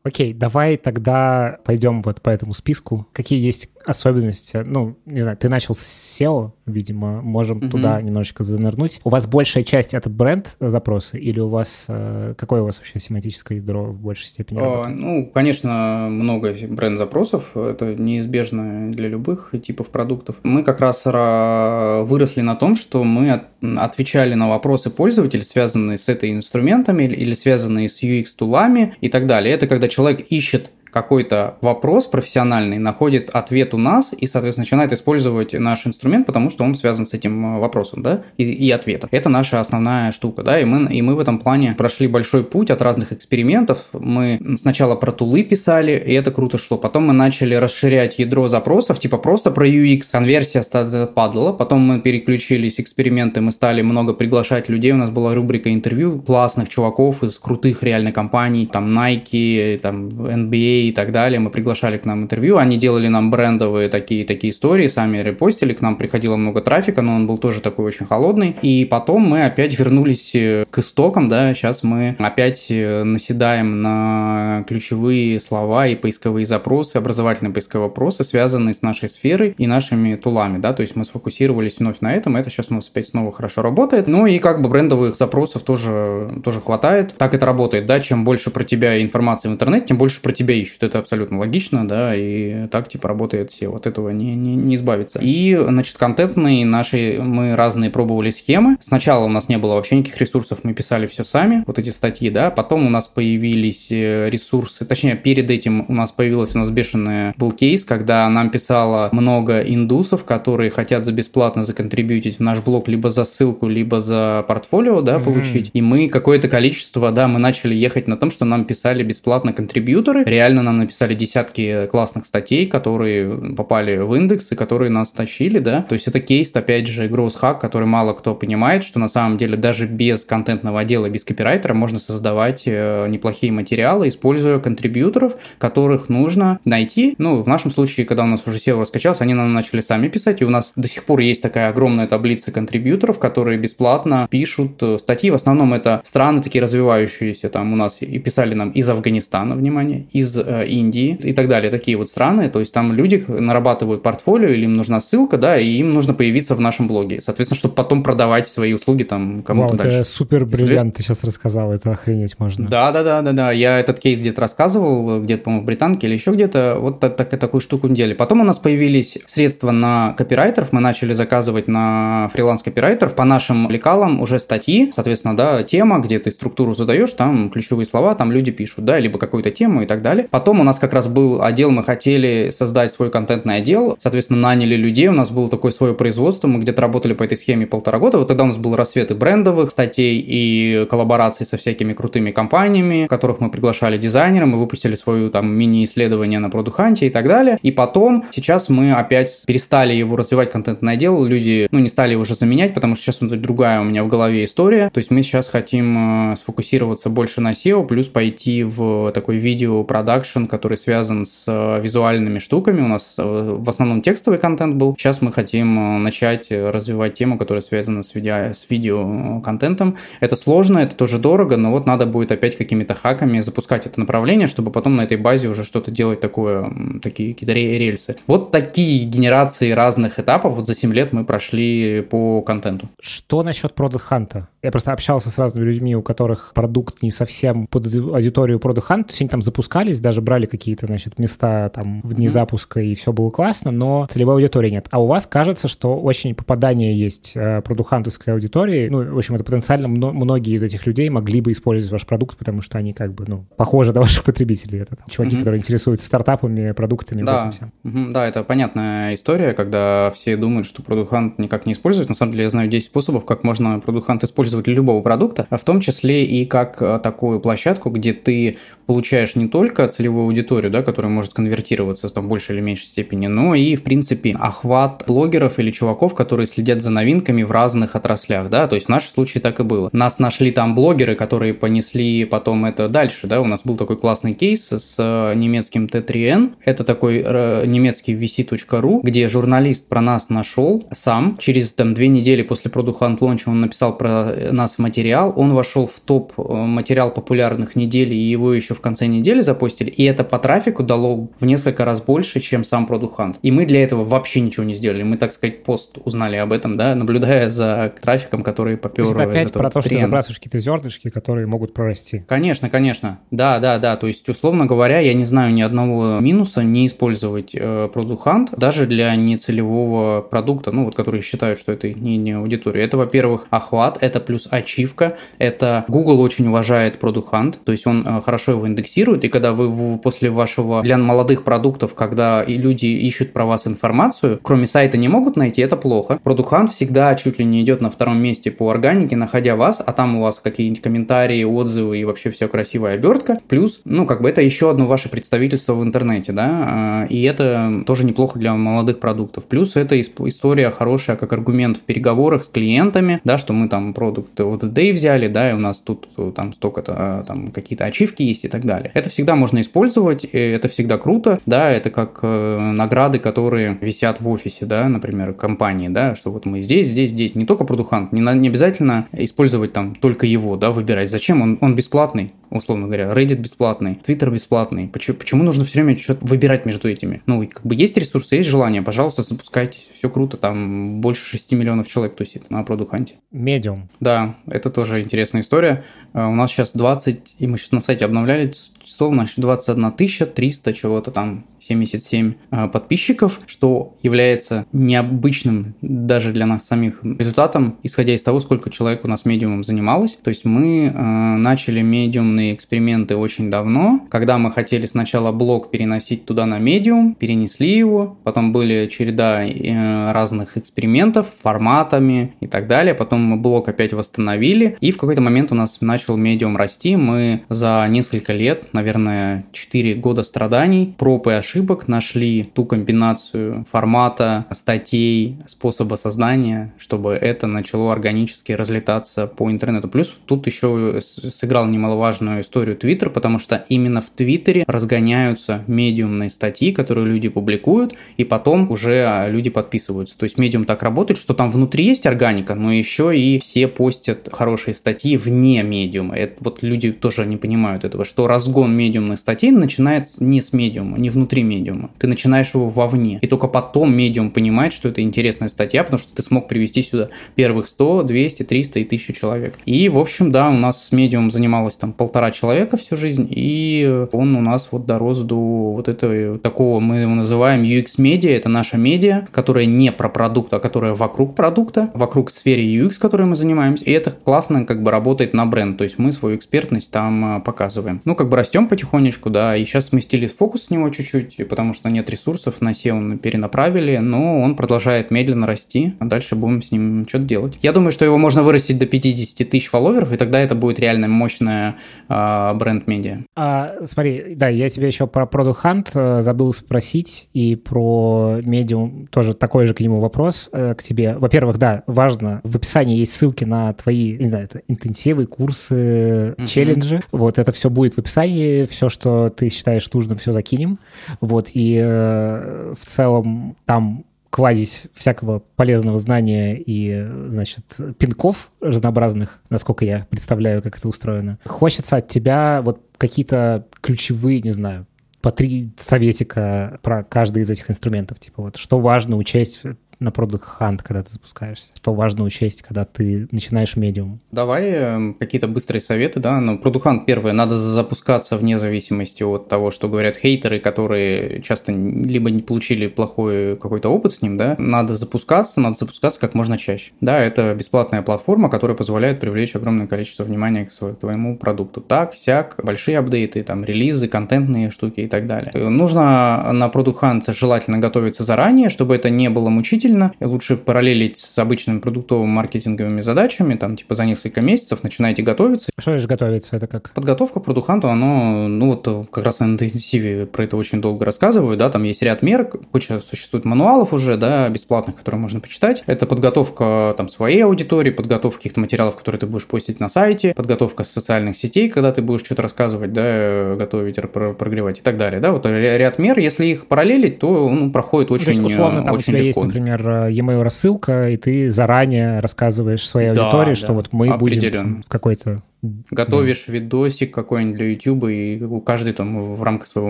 [0.03, 3.07] Окей, давай тогда пойдем вот по этому списку.
[3.13, 4.61] Какие есть особенности?
[4.65, 7.69] Ну, не знаю, ты начал с SEO, видимо, можем mm-hmm.
[7.69, 9.01] туда немножечко занырнуть.
[9.03, 11.85] У вас большая часть— это бренд запросы или у вас...
[11.87, 17.55] Э, какое у вас вообще семантическое ядро в большей степени О, Ну, конечно, много бренд-запросов.
[17.55, 20.37] Это неизбежно для любых типов продуктов.
[20.43, 23.43] Мы как раз выросли на том, что мы
[23.77, 29.53] отвечали на вопросы пользователей, связанные с этой инструментами или связанные с UX-тулами и так далее.
[29.53, 35.53] Это когда человек ищет какой-то вопрос профессиональный, находит ответ у нас и, соответственно, начинает использовать
[35.53, 39.09] наш инструмент, потому что он связан с этим э, вопросом, да, и, и ответом.
[39.11, 42.71] Это наша основная штука, да, и мы, и мы в этом плане прошли большой путь
[42.71, 43.85] от разных экспериментов.
[43.93, 46.77] Мы сначала про тулы писали, и это круто шло.
[46.77, 50.01] Потом мы начали расширять ядро запросов, типа просто про UX.
[50.11, 50.63] Конверсия
[51.07, 56.21] падала, потом мы переключились эксперименты, мы стали много приглашать людей, у нас была рубрика интервью
[56.21, 61.39] классных чуваков из крутых реально компаний, там Nike, там NBA, и так далее.
[61.39, 65.81] Мы приглашали к нам интервью, они делали нам брендовые такие, такие истории, сами репостили, к
[65.81, 68.55] нам приходило много трафика, но он был тоже такой очень холодный.
[68.61, 74.63] И потом мы опять вернулись э, к истокам, да, сейчас мы опять э, наседаем на
[74.67, 80.57] ключевые слова и поисковые запросы, образовательные поисковые вопросы, связанные с нашей сферой и нашими тулами,
[80.57, 83.61] да, то есть мы сфокусировались вновь на этом, это сейчас у нас опять снова хорошо
[83.61, 84.07] работает.
[84.07, 87.15] Ну и как бы брендовых запросов тоже, тоже хватает.
[87.17, 90.55] Так это работает, да, чем больше про тебя информации в интернете, тем больше про тебя
[90.55, 90.68] ищут.
[90.79, 93.69] Это абсолютно логично, да, и так типа работает все.
[93.69, 95.19] Вот этого не, не, не избавиться.
[95.21, 98.77] И, значит, контентные наши, мы разные пробовали схемы.
[98.81, 102.29] Сначала у нас не было вообще никаких ресурсов, мы писали все сами, вот эти статьи,
[102.29, 102.51] да.
[102.51, 107.33] Потом у нас появились э, ресурсы, точнее, перед этим у нас появилась у нас бешеный
[107.37, 112.87] был кейс, когда нам писало много индусов, которые хотят за бесплатно законтрибьютить в наш блог
[112.87, 115.23] либо за ссылку, либо за портфолио, да, mm-hmm.
[115.23, 115.69] получить.
[115.73, 120.23] И мы какое-то количество, да, мы начали ехать на том, что нам писали бесплатно контрибьюторы,
[120.25, 125.59] реально реально нам написали десятки классных статей, которые попали в индекс и которые нас тащили,
[125.59, 125.81] да.
[125.81, 129.37] То есть это кейс, опять же, Growth Hack, который мало кто понимает, что на самом
[129.37, 136.09] деле даже без контентного отдела, без копирайтера можно создавать э, неплохие материалы, используя контрибьюторов, которых
[136.09, 137.15] нужно найти.
[137.17, 140.41] Ну, в нашем случае, когда у нас уже SEO раскачался, они нам начали сами писать,
[140.41, 144.97] и у нас до сих пор есть такая огромная таблица контрибьюторов, которые бесплатно пишут э,
[144.97, 145.31] статьи.
[145.31, 150.05] В основном это страны такие развивающиеся, там у нас и писали нам из Афганистана, внимание,
[150.11, 152.49] из Индии и так далее, такие вот страны.
[152.49, 156.55] То есть там люди нарабатывают портфолио, или им нужна ссылка, да, и им нужно появиться
[156.55, 157.21] в нашем блоге.
[157.21, 160.03] Соответственно, чтобы потом продавать свои услуги там кому-то Вау, дальше.
[160.03, 162.67] Супер бриллиант, ты сейчас рассказал, это охренеть можно.
[162.67, 163.51] Да, да, да, да, да.
[163.51, 166.77] Я этот кейс где-то рассказывал, где-то, по-моему, в Британке или еще где-то.
[166.79, 168.13] Вот так, так, такую штуку делали.
[168.13, 170.71] Потом у нас появились средства на копирайтеров.
[170.71, 174.91] Мы начали заказывать на фриланс-копирайтеров по нашим лекалам уже статьи.
[174.93, 179.19] Соответственно, да, тема, где ты структуру задаешь, там ключевые слова, там люди пишут, да, либо
[179.19, 180.27] какую-то тему и так далее.
[180.39, 183.97] Потом у нас как раз был отдел, мы хотели создать свой контентный отдел.
[183.99, 187.67] Соответственно, наняли людей, у нас было такое свое производство, мы где-то работали по этой схеме
[187.67, 188.19] полтора года.
[188.19, 193.07] Вот тогда у нас был рассвет и брендовых статей, и коллабораций со всякими крутыми компаниями,
[193.07, 197.59] которых мы приглашали дизайнеры, мы выпустили свою там мини-исследование на продуханте и так далее.
[197.61, 202.35] И потом сейчас мы опять перестали его развивать контентный отдел, люди, ну, не стали уже
[202.35, 204.89] заменять, потому что сейчас другая у меня в голове история.
[204.89, 210.28] То есть мы сейчас хотим э, сфокусироваться больше на SEO, плюс пойти в такой видео-продакшн,
[210.47, 212.81] который связан с э, визуальными штуками.
[212.81, 214.95] У нас э, в основном текстовый контент был.
[214.97, 219.97] Сейчас мы хотим начать развивать тему, которая связана с, видео, с видео-контентом.
[220.19, 224.47] Это сложно, это тоже дорого, но вот надо будет опять какими-то хаками запускать это направление,
[224.47, 226.71] чтобы потом на этой базе уже что-то делать такое,
[227.01, 228.15] такие какие-то рельсы.
[228.27, 232.89] Вот такие генерации разных этапов вот за 7 лет мы прошли по контенту.
[233.01, 234.43] Что насчет Product Hunt?
[234.61, 239.03] Я просто общался с разными людьми, у которых продукт не совсем под аудиторию Product Hunt,
[239.03, 242.29] то есть они там запускались, даже брали какие-то, значит, места там в дни mm-hmm.
[242.29, 244.87] запуска, и все было классно, но целевой аудитории нет.
[244.91, 248.89] А у вас кажется, что очень попадание есть э, продухантовской аудитории.
[248.89, 252.61] Ну, в общем, это потенциально многие из этих людей могли бы использовать ваш продукт, потому
[252.61, 254.79] что они как бы, ну, похожи на ваших потребителей.
[254.79, 255.39] Это там, чуваки, mm-hmm.
[255.39, 257.51] которые интересуются стартапами, продуктами, да.
[257.51, 257.71] всем.
[257.83, 258.11] Mm-hmm.
[258.11, 262.09] Да, это понятная история, когда все думают, что Hunt никак не используют.
[262.09, 265.57] На самом деле я знаю 10 способов, как можно Hunt использовать для любого продукта, а
[265.57, 270.71] в том числе и как э, такую площадку, где ты получаешь не только целевую аудиторию,
[270.71, 275.03] да, которая может конвертироваться там, в большей или меньшей степени, но и, в принципе, охват
[275.05, 279.09] блогеров или чуваков, которые следят за новинками в разных отраслях, да, то есть в нашем
[279.13, 279.89] случае так и было.
[279.91, 284.33] Нас нашли там блогеры, которые понесли потом это дальше, да, у нас был такой классный
[284.33, 290.87] кейс с э, немецким T3N, это такой э, немецкий vc.ru, где журналист про нас нашел
[290.93, 295.53] сам, через там две недели после Product Hunt Launch он написал про нас материал, он
[295.53, 300.03] вошел в топ э, материал популярных недель, и его еще в конце недели запустили, и
[300.03, 303.35] это по трафику дало в несколько раз больше, чем сам Product Hunt.
[303.41, 305.03] И мы для этого вообще ничего не сделали.
[305.03, 309.13] Мы, так сказать, пост узнали об этом, да, наблюдая за трафиком, который попер то есть
[309.13, 312.23] это опять про то, что ты забрасываешь какие-то зернышки, которые могут прорасти.
[312.27, 313.19] Конечно, конечно.
[313.31, 313.97] Да, да, да.
[313.97, 318.47] То есть, условно говоря, я не знаю ни одного минуса не использовать э, Product Hunt
[318.57, 322.83] даже для нецелевого продукта, ну, вот, которые считают, что это не, не аудитория.
[322.83, 328.05] Это, во-первых, охват, это плюс ачивка, это Google очень уважает Product Hunt, то есть он
[328.05, 329.69] э, хорошо его индексирует, и когда вы
[330.01, 335.07] после вашего, для молодых продуктов, когда и люди ищут про вас информацию, кроме сайта не
[335.07, 336.19] могут найти, это плохо.
[336.23, 339.91] Product Hunt всегда чуть ли не идет на втором месте по органике, находя вас, а
[339.93, 343.39] там у вас какие-нибудь комментарии, отзывы и вообще все красивая обертка.
[343.47, 347.83] Плюс, ну, как бы это еще одно ваше представительство в интернете, да, а, и это
[347.85, 349.45] тоже неплохо для молодых продуктов.
[349.45, 354.39] Плюс это история хорошая как аргумент в переговорах с клиентами, да, что мы там продукт
[354.39, 358.45] вот Day взяли, да, и у нас тут там столько-то, а, там какие-то ачивки есть
[358.45, 358.91] и так далее.
[358.93, 364.29] Это всегда можно использовать, это всегда круто, да, это как э, награды, которые висят в
[364.29, 368.21] офисе, да, например, компании, да, что вот мы здесь, здесь, здесь, не только продухант, не,
[368.21, 371.09] не обязательно использовать там только его, да, выбирать.
[371.09, 371.41] Зачем?
[371.41, 374.87] Он, он бесплатный, условно говоря, Reddit бесплатный, Twitter бесплатный.
[374.87, 377.21] Почему, почему нужно все время что-то выбирать между этими?
[377.25, 381.87] Ну, как бы есть ресурсы, есть желание, пожалуйста, запускайтесь, все круто, там больше 6 миллионов
[381.87, 383.15] человек тусит на продуханте.
[383.31, 383.89] Медиум.
[383.99, 385.85] Да, это тоже интересная история.
[386.13, 390.73] Э, у нас сейчас 20, и мы сейчас на сайте обновляли число, значит, 21 300
[390.73, 398.23] чего-то там 77 э, подписчиков, что является необычным даже для нас самих результатом, исходя из
[398.23, 400.17] того, сколько человек у нас медиумом занималось.
[400.23, 406.25] То есть мы э, начали медиумные эксперименты очень давно, когда мы хотели сначала блог переносить
[406.25, 412.93] туда на медиум, перенесли его, потом были череда э, разных экспериментов форматами и так далее,
[412.93, 417.43] потом мы блог опять восстановили, и в какой-то момент у нас начал медиум расти, мы
[417.49, 421.48] за несколько лет, наверное, 4 года страданий, проб и ошибок
[421.87, 429.87] нашли ту комбинацию формата, статей, способа создания, чтобы это начало органически разлетаться по интернету.
[429.87, 436.71] Плюс тут еще сыграл немаловажную историю Twitter, потому что именно в Твиттере разгоняются медиумные статьи,
[436.71, 440.17] которые люди публикуют, и потом уже а, люди подписываются.
[440.17, 444.29] То есть медиум так работает, что там внутри есть органика, но еще и все постят
[444.31, 446.15] хорошие статьи вне медиума.
[446.15, 450.97] Это вот люди тоже не понимают этого, что разгон медиумных статей начинается не с медиума,
[450.97, 451.89] не внутри медиума.
[451.97, 453.19] Ты начинаешь его вовне.
[453.21, 457.09] И только потом медиум понимает, что это интересная статья, потому что ты смог привести сюда
[457.35, 459.55] первых 100, 200, 300 и 1000 человек.
[459.65, 464.05] И, в общем, да, у нас с медиум занималось там полтора человека всю жизнь, и
[464.11, 465.35] он у нас вот дорос до
[465.73, 470.59] вот этого такого, мы его называем UX-медиа, это наша медиа, которая не про продукт, а
[470.59, 475.33] которая вокруг продукта, вокруг сферы UX, которой мы занимаемся, и это классно как бы работает
[475.33, 478.01] на бренд, то есть мы свою экспертность там а, показываем.
[478.05, 481.89] Ну, как бы растем потихонечку, да, и сейчас сместили фокус с него чуть-чуть, потому что
[481.89, 487.05] нет ресурсов, на SEO перенаправили, но он продолжает медленно расти, а дальше будем с ним
[487.07, 487.57] что-то делать.
[487.61, 491.07] Я думаю, что его можно вырастить до 50 тысяч фолловеров, и тогда это будет реально
[491.07, 491.75] мощная
[492.07, 493.19] э, бренд-медиа.
[493.35, 499.07] А, смотри, да, я тебе еще про Product Hunt э, забыл спросить, и про медиум
[499.07, 501.15] тоже такой же к нему вопрос э, к тебе.
[501.17, 506.45] Во-первых, да, важно, в описании есть ссылки на твои, не знаю, это интенсивы, курсы, mm-hmm.
[506.47, 507.01] челленджи.
[507.11, 510.79] Вот это все будет в описании, все, что ты считаешь нужным, все закинем.
[511.21, 517.63] Вот, и э, в целом там кладезь всякого полезного знания и, значит,
[517.97, 521.39] пинков разнообразных, насколько я представляю, как это устроено.
[521.45, 524.85] Хочется от тебя вот какие-то ключевые, не знаю,
[525.21, 528.19] по три советика про каждый из этих инструментов.
[528.19, 529.61] Типа вот что важно учесть
[529.99, 531.73] на Product Hunt, когда ты запускаешься?
[531.75, 534.19] Что важно учесть, когда ты начинаешь медиум?
[534.31, 536.39] Давай эм, какие-то быстрые советы, да.
[536.39, 541.71] Ну, Product Hunt, первое, надо запускаться вне зависимости от того, что говорят хейтеры, которые часто
[541.71, 544.55] либо не получили плохой какой-то опыт с ним, да.
[544.57, 546.91] Надо запускаться, надо запускаться как можно чаще.
[547.01, 551.81] Да, это бесплатная платформа, которая позволяет привлечь огромное количество внимания к своему продукту.
[551.81, 555.51] Так, сяк, большие апдейты, там, релизы, контентные штуки и так далее.
[555.69, 561.17] Нужно на Product Hunt желательно готовиться заранее, чтобы это не было мучительно, длительно, лучше параллелить
[561.17, 565.71] с обычными продуктовыми маркетинговыми задачами, там, типа, за несколько месяцев начинаете готовиться.
[565.77, 566.55] Что же готовиться?
[566.57, 566.91] Это как?
[566.93, 571.57] Подготовка к продуханту, оно, ну, вот как раз на интенсиве про это очень долго рассказываю,
[571.57, 575.83] да, там есть ряд мер, куча существует мануалов уже, да, бесплатных, которые можно почитать.
[575.85, 580.83] Это подготовка, там, своей аудитории, подготовка каких-то материалов, которые ты будешь постить на сайте, подготовка
[580.83, 583.97] социальных сетей, когда ты будешь что-то рассказывать, да, готовить,
[584.37, 588.25] прогревать и так далее, да, вот ряд мер, если их параллелить, то ну, проходит очень,
[588.25, 589.41] то есть, условно, там очень у тебя легко.
[589.41, 593.89] есть, например, например, e-mail рассылка, и ты заранее рассказываешь своей да, аудитории, да, что вот
[593.91, 596.53] мы будем в какой-то Готовишь да.
[596.53, 599.89] видосик какой-нибудь для YouTube, и каждый там в рамках своего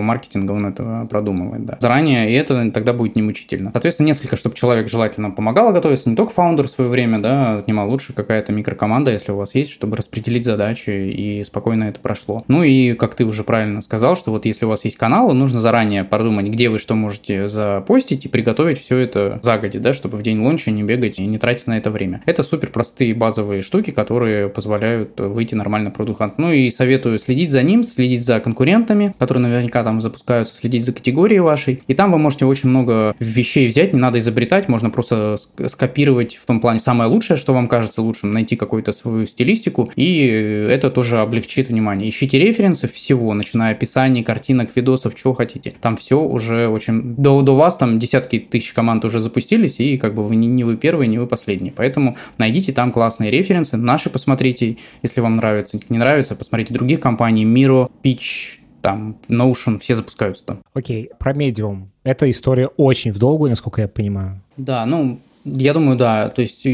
[0.00, 1.78] маркетинга он это продумывает, да.
[1.80, 3.70] Заранее, и это тогда будет не мучительно.
[3.72, 7.88] Соответственно, несколько, чтобы человек желательно помогал готовиться, не только фаундер в свое время, да, отнимал
[7.88, 12.44] лучше какая-то микрокоманда, если у вас есть, чтобы распределить задачи, и спокойно это прошло.
[12.48, 15.60] Ну и, как ты уже правильно сказал, что вот если у вас есть каналы, нужно
[15.60, 20.22] заранее продумать, где вы что можете запостить, и приготовить все это загоди, да, чтобы в
[20.22, 22.22] день лонча не бегать и не тратить на это время.
[22.26, 27.62] Это супер простые базовые штуки, которые позволяют выйти нормально продукт Ну и советую следить за
[27.62, 31.82] ним, следить за конкурентами, которые наверняка там запускаются, следить за категорией вашей.
[31.86, 35.36] И там вы можете очень много вещей взять, не надо изобретать, можно просто
[35.68, 40.26] скопировать в том плане самое лучшее, что вам кажется лучшим, найти какую-то свою стилистику, и
[40.70, 42.08] это тоже облегчит внимание.
[42.08, 45.74] Ищите референсы всего, начиная описаний, картинок, видосов, чего хотите.
[45.80, 47.14] Там все уже очень...
[47.16, 50.64] До, до вас там десятки тысяч команд уже запустились, и как бы вы не, не
[50.64, 51.72] вы первые, не вы последние.
[51.76, 57.00] Поэтому найдите там классные референсы, наши посмотрите, если вам нравится нравится, не нравится, посмотрите других
[57.00, 60.62] компаний, Miro, Pitch, там, Notion, все запускаются там.
[60.74, 61.16] Окей, okay.
[61.18, 61.86] про Medium.
[62.02, 64.40] Эта история очень в долгую, насколько я понимаю.
[64.56, 66.28] Да, ну, Я думаю, да.
[66.28, 66.66] То есть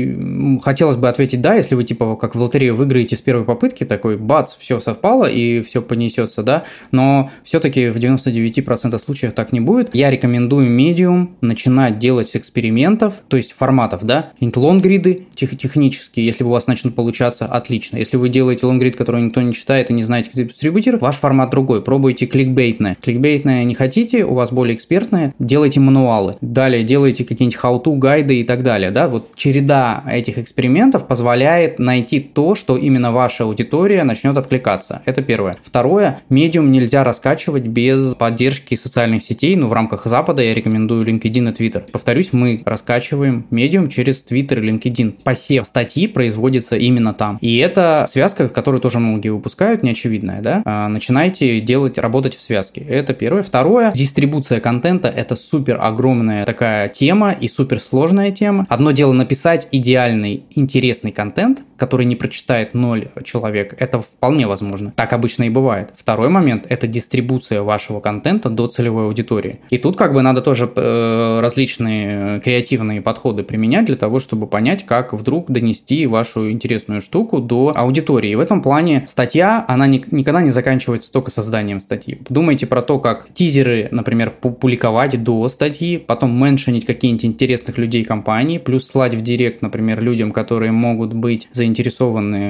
[0.63, 4.17] хотелось бы ответить да, если вы типа как в лотерею выиграете с первой попытки, такой
[4.17, 6.65] бац, все совпало и все понесется, да.
[6.91, 9.95] Но все-таки в 99% случаев так не будет.
[9.95, 14.33] Я рекомендую медиум начинать делать с экспериментов, то есть форматов, да.
[14.57, 17.99] Лонгриды тех, технические, если у вас начнут получаться, отлично.
[17.99, 21.51] Если вы делаете лонгрид, который никто не читает и не знаете, как дистрибутир, ваш формат
[21.51, 21.83] другой.
[21.83, 22.97] Пробуйте кликбейтное.
[23.01, 26.37] Кликбейтное не хотите, у вас более экспертное, делайте мануалы.
[26.41, 29.09] Далее делайте какие-нибудь how-to гайды и так далее, да.
[29.09, 35.03] Вот череда этих экспериментов позволяет найти то, что именно ваша аудитория начнет откликаться.
[35.05, 35.57] Это первое.
[35.63, 39.57] Второе, медиум нельзя раскачивать без поддержки социальных сетей.
[39.57, 41.85] Ну, в рамках Запада я рекомендую LinkedIn и Twitter.
[41.91, 45.23] Повторюсь, мы раскачиваем медиум через Twitter и LinkedIn.
[45.23, 47.39] Посев статьи производится именно там.
[47.41, 50.63] И это связка, которую тоже многие выпускают, неочевидная, да.
[50.65, 52.81] А, начинайте делать, работать в связке.
[52.81, 53.43] Это первое.
[53.43, 58.46] Второе, дистрибуция контента– это супер огромная такая тема и супер сложная тема.
[58.69, 63.75] Одно дело написать идеальный, интересный контент, который не прочитает ноль человек.
[63.79, 64.93] Это вполне возможно.
[64.97, 65.91] Так обычно и бывает.
[65.97, 69.61] Второй момент– это дистрибуция вашего контента до целевой аудитории.
[69.71, 74.85] И тут как бы надо тоже э, различные креативные подходы применять для того, чтобы понять,
[74.87, 78.31] как вдруг донести вашу интересную штуку до аудитории.
[78.31, 82.21] И в этом плане статья, она ни, никогда не заканчивается только созданием статьи.
[82.29, 88.59] Думайте про то, как тизеры, например, публиковать до статьи, потом меншинить какие-нибудь интересных людей компании,
[88.59, 91.66] плюс слать в директ, например, людям, которые могут быть заинтересованы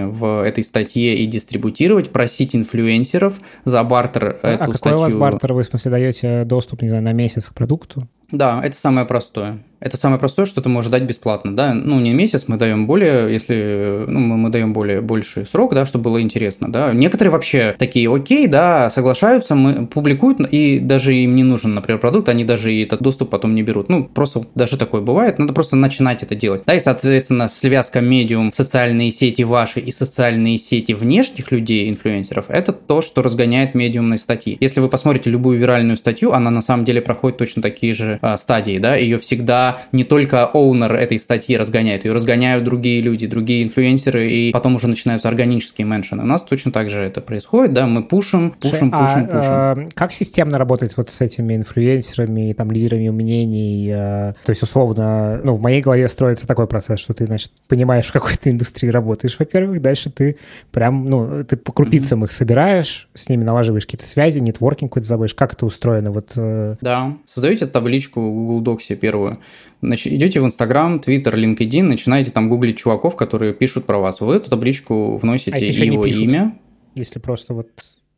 [0.08, 4.98] в этой статье и дистрибутировать, просить инфлюенсеров за бартер а, эту а какой статью.
[4.98, 5.52] у вас бартер?
[5.52, 8.08] Вы, в смысле, даете доступ, не знаю, на месяц к продукту?
[8.30, 9.60] Да, это самое простое.
[9.78, 13.30] Это самое простое, что ты можешь дать бесплатно, да, ну не месяц, мы даем более,
[13.30, 16.92] если, ну мы, мы даем более больший срок, да, чтобы было интересно, да.
[16.92, 22.28] Некоторые вообще такие, окей, да, соглашаются, мы публикуют, и даже им не нужен, например, продукт,
[22.30, 23.88] они даже и этот доступ потом не берут.
[23.88, 28.52] Ну просто даже такое бывает, надо просто начинать это делать, да, и соответственно связка медиум,
[28.52, 34.56] социальные сети ваши и социальные сети внешних людей, инфлюенсеров, это то, что разгоняет медиумные статьи.
[34.58, 38.36] Если вы посмотрите любую виральную статью, она на самом деле проходит точно такие же а,
[38.36, 43.64] стадии, да, ее всегда не только оунер этой статьи разгоняет, ее разгоняют другие люди, другие
[43.64, 46.22] инфлюенсеры, и потом уже начинаются органические меншины.
[46.22, 49.52] У нас точно так же это происходит, да, мы пушим, пушим, а, пушим, пушим.
[49.52, 53.90] Э, как системно работать вот с этими инфлюенсерами, там, лидерами мнений?
[53.92, 58.06] Э, то есть, условно, ну, в моей голове строится такой процесс, что ты, значит, понимаешь,
[58.06, 60.36] в какой ты индустрии работаешь, во-первых, дальше ты
[60.72, 62.26] прям, ну, ты по крупицам mm-hmm.
[62.26, 65.34] их собираешь, с ними налаживаешь какие-то связи, нетворкинг какой-то забываешь.
[65.34, 66.10] Как это устроено?
[66.10, 66.76] Вот, э...
[66.80, 69.38] Да, создаете табличку в Google Docs первую,
[69.82, 74.20] Значит, идете в Инстаграм, Твиттер, LinkedIn, начинаете там гуглить чуваков, которые пишут про вас.
[74.20, 76.58] Вы эту табличку вносите а его имя.
[76.94, 77.68] Если просто вот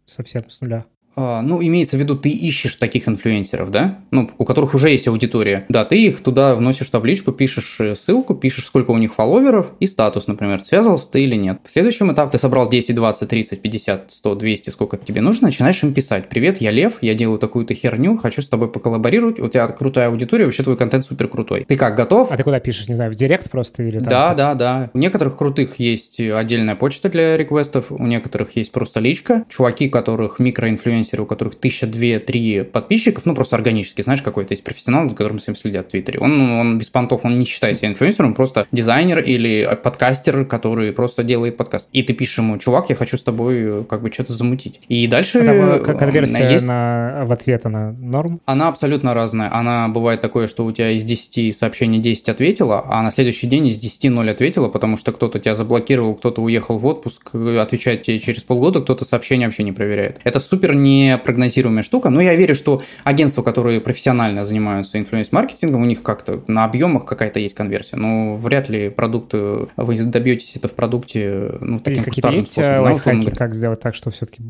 [0.07, 0.87] совсем с нуля.
[1.21, 3.99] А, ну, имеется в виду, ты ищешь таких инфлюенсеров, да?
[4.13, 5.67] Ну, у которых уже есть аудитория.
[5.69, 9.89] Да, ты их туда вносишь табличку, пишешь э, ссылку, пишешь, сколько у них фолловеров и
[9.89, 11.59] статус, например, связывался ты или нет.
[11.65, 15.83] В следующем этапе ты собрал 10, 20, 30, 50, 100, 200, сколько тебе нужно, начинаешь
[15.83, 16.29] им писать.
[16.29, 20.45] Привет, я Лев, я делаю такую-то херню, хочу с тобой поколлаборировать, у тебя крутая аудитория,
[20.45, 21.65] вообще твой контент супер крутой.
[21.67, 22.31] Ты как, готов?
[22.31, 24.09] А ты куда пишешь, не знаю, в директ просто или там?
[24.09, 24.91] Да, да, да.
[24.95, 29.45] У некоторых крутых есть отдельная почта для реквестов, у некоторых есть просто личка.
[29.49, 35.09] Чуваки, которых микроинфлюенсеры, у которых тысяча две-три подписчиков, ну, просто органически, знаешь, какой-то есть профессионал,
[35.09, 36.19] за которым всем следят в Твиттере.
[36.19, 40.93] Он, он без понтов, он не считает себя инфлюенсером, он просто дизайнер или подкастер, который
[40.93, 41.89] просто делает подкаст.
[41.93, 44.81] И ты пишешь ему, чувак, я хочу с тобой как бы что-то замутить.
[44.89, 45.39] И дальше...
[45.41, 46.67] А конверсия есть...
[46.67, 48.41] на, в ответ, она норм?
[48.45, 49.53] Она абсолютно разная.
[49.55, 53.67] Она бывает такое, что у тебя из 10 сообщений 10 ответила, а на следующий день
[53.69, 58.19] из 10 0 ответила, потому что кто-то тебя заблокировал, кто-то уехал в отпуск, отвечает тебе
[58.19, 60.21] через полгода, кто-то сообщение вообще не проверяет.
[60.25, 60.88] Это супер не
[61.25, 62.11] прогнозируемый штука.
[62.11, 67.41] Но я верю, что агентства, которые профессионально занимаются инфлюенс-маркетингом, у них как-то на объемах какая-то
[67.41, 67.97] есть конверсия.
[67.97, 72.83] Но вряд ли продукты, вы добьетесь это в продукте ну, таким есть какие-то есть способом.
[72.83, 74.43] лайфхаки, как сделать так, чтобы все-таки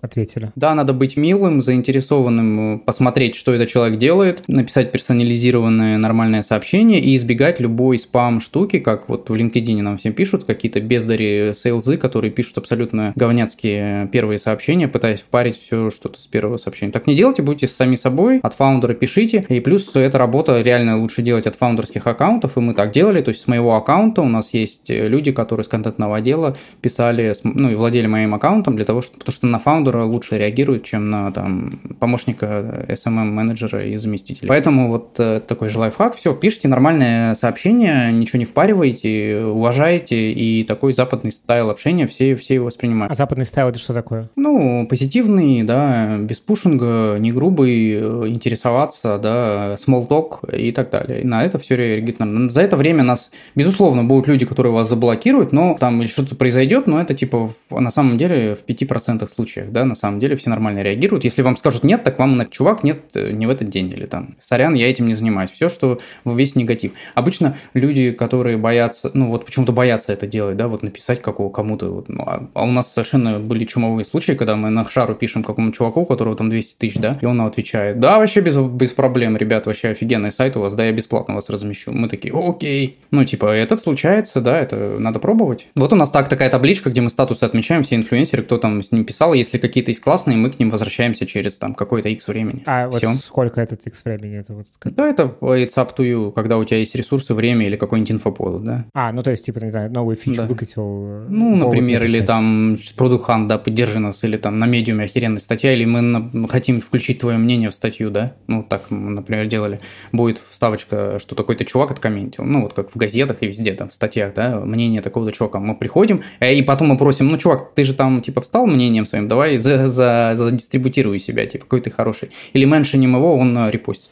[0.00, 0.52] ответили.
[0.56, 7.16] Да, надо быть милым, заинтересованным, посмотреть, что этот человек делает, написать персонализированное нормальное сообщение и
[7.16, 12.58] избегать любой спам-штуки, как вот в LinkedIn нам всем пишут, какие-то бездари сейлзы, которые пишут
[12.58, 16.92] абсолютно говняцкие первые сообщения, пытаясь впарить все что-то с первого сообщения.
[16.92, 21.22] Так не делайте, будьте сами собой, от фаундера пишите, и плюс эта работа реально лучше
[21.22, 24.52] делать от фаундерских аккаунтов, и мы так делали, то есть с моего аккаунта у нас
[24.52, 29.18] есть люди, которые с контентного отдела писали, ну и владели моим аккаунтом для того, чтобы,
[29.20, 31.70] потому что на фаундера фаундера лучше реагирует, чем на там,
[32.00, 34.48] помощника SMM-менеджера и заместителя.
[34.48, 36.16] Поэтому вот э, такой же лайфхак.
[36.16, 42.54] Все, пишите нормальное сообщение, ничего не впаривайте, уважаете, и такой западный style общения все, все
[42.54, 43.12] его воспринимают.
[43.12, 44.28] А западный style это что такое?
[44.36, 51.22] Ну, позитивный, да, без пушинга, не грубый, э, интересоваться, да, talk и так далее.
[51.22, 52.50] И на это все реагирует.
[52.50, 56.86] За это время нас, безусловно, будут люди, которые вас заблокируют, но там или что-то произойдет,
[56.86, 60.80] но это типа на самом деле в 5% случаях, да, на самом деле все нормально
[60.80, 61.24] реагируют.
[61.24, 64.36] Если вам скажут нет, так вам, чувак, нет, э, не в этот день, или там,
[64.40, 65.50] сорян, я этим не занимаюсь.
[65.50, 66.92] Все, что весь негатив.
[67.14, 71.90] Обычно люди, которые боятся, ну вот почему-то боятся это делать, да, вот написать какого кому-то,
[71.90, 75.44] вот, ну, а, а у нас совершенно были чумовые случаи, когда мы на шару пишем
[75.44, 78.92] какому-то чуваку, у которого там 200 тысяч, да, и он отвечает, да, вообще без, без
[78.92, 81.92] проблем, ребят, вообще офигенный сайт у вас, да, я бесплатно вас размещу.
[81.92, 82.98] Мы такие, окей.
[83.10, 85.66] Ну, типа, это случается, да, это надо пробовать.
[85.74, 88.90] Вот у нас так такая табличка, где мы статусы отмечаем, все инфлюенсеры, кто там с
[88.90, 92.62] ним писал, если какие-то есть классные, мы к ним возвращаемся через там какой-то X времени.
[92.66, 93.08] А Все.
[93.08, 94.38] вот сколько этот X времени?
[94.38, 94.66] Это вот...
[94.84, 98.64] Да, это it's up to you, когда у тебя есть ресурсы, время или какой-нибудь инфоповод,
[98.64, 98.84] да.
[98.94, 100.44] А, ну то есть, типа, не знаю, новую фичу да.
[100.44, 101.24] выкатил.
[101.28, 105.72] Ну, например, или там Product Hunt, да, поддержи нас, или там на медиуме охеренная статья,
[105.72, 106.48] или мы на...
[106.48, 109.80] хотим включить твое мнение в статью, да, ну, так мы, например, делали.
[110.12, 113.94] Будет вставочка, что такой-то чувак откомментил, ну, вот как в газетах и везде, там, в
[113.94, 115.58] статьях, да, мнение такого-то чувака.
[115.58, 119.06] Мы приходим, э, и потом мы просим, ну, чувак, ты же там, типа, встал мнением
[119.06, 122.30] своим, давай за, за, задистрибутируй себя, типа, какой ты хороший.
[122.52, 124.10] Или меншиним его, он э, репостит.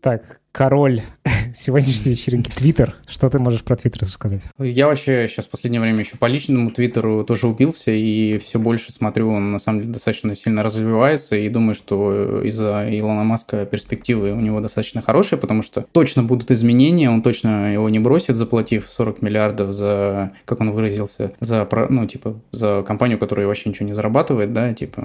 [0.00, 1.02] Так, король
[1.54, 2.94] сегодняшней вечеринки Твиттер.
[3.06, 4.42] Что ты можешь про Твиттер сказать?
[4.58, 8.92] Я вообще сейчас в последнее время еще по личному Твиттеру тоже убился, и все больше
[8.92, 14.32] смотрю, он на самом деле достаточно сильно развивается, и думаю, что из-за Илона Маска перспективы
[14.32, 18.88] у него достаточно хорошие, потому что точно будут изменения, он точно его не бросит, заплатив
[18.88, 23.94] 40 миллиардов за, как он выразился, за, ну, типа, за компанию, которая вообще ничего не
[23.94, 25.02] зарабатывает, да, типа,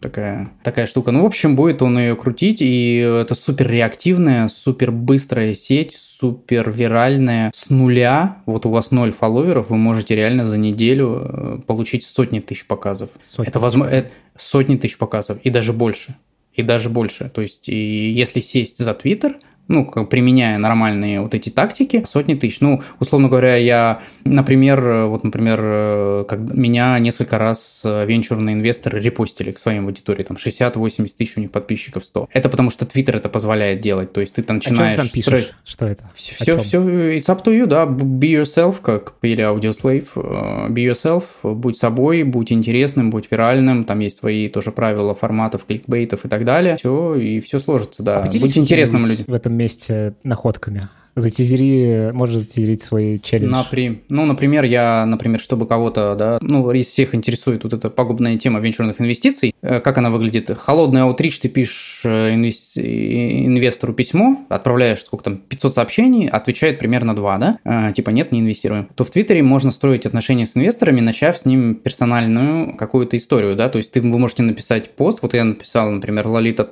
[0.00, 1.10] такая, такая штука.
[1.10, 6.70] Ну, в общем, будет он ее крутить, и это супер реактивная, супер быстрая сеть, супер
[6.70, 8.42] виральная с нуля.
[8.46, 13.10] Вот у вас ноль фолловеров, вы можете реально за неделю э, получить сотни тысяч показов.
[13.20, 13.48] Сотни.
[13.48, 16.16] Это возможно это сотни тысяч показов и даже больше.
[16.54, 17.30] И даже больше.
[17.30, 22.60] То есть, и если сесть за Твиттер– ну, применяя нормальные вот эти тактики, сотни тысяч.
[22.60, 29.00] Ну, условно говоря, я, например, вот, например, э, как меня несколько раз э, венчурные инвесторы
[29.00, 32.28] репостили к своей аудитории, там 60-80 тысяч у них подписчиков 100.
[32.32, 34.98] Это потому что Твиттер это позволяет делать, то есть ты там начинаешь...
[34.98, 35.50] А что ты там пишешь?
[35.64, 36.10] Что это?
[36.14, 40.90] Все, все, все, it's up to you, да, be yourself, как пели Audioslave, э, be
[40.90, 46.28] yourself, будь собой, будь интересным, будь виральным, там есть свои тоже правила форматов, кликбейтов и
[46.28, 49.24] так далее, все, и все сложится, да, а будь интересным людям.
[49.28, 50.88] В этом этом месте находками?
[51.14, 53.50] Затизери, можешь затизерить свой челлендж.
[53.50, 58.38] Например, ну, например, я, например, чтобы кого-то, да, ну, из всех интересует вот эта пагубная
[58.38, 60.50] тема венчурных инвестиций, э, как она выглядит?
[60.58, 62.72] Холодный аутрич, ты пишешь э, инвес...
[62.76, 68.40] инвестору письмо, отправляешь сколько там, 500 сообщений, отвечает примерно 2, да, а, типа нет, не
[68.40, 68.88] инвестируем.
[68.94, 73.68] То в Твиттере можно строить отношения с инвесторами, начав с ним персональную какую-то историю, да,
[73.68, 76.64] то есть ты, вы можете написать пост, вот я написал, например, Лолита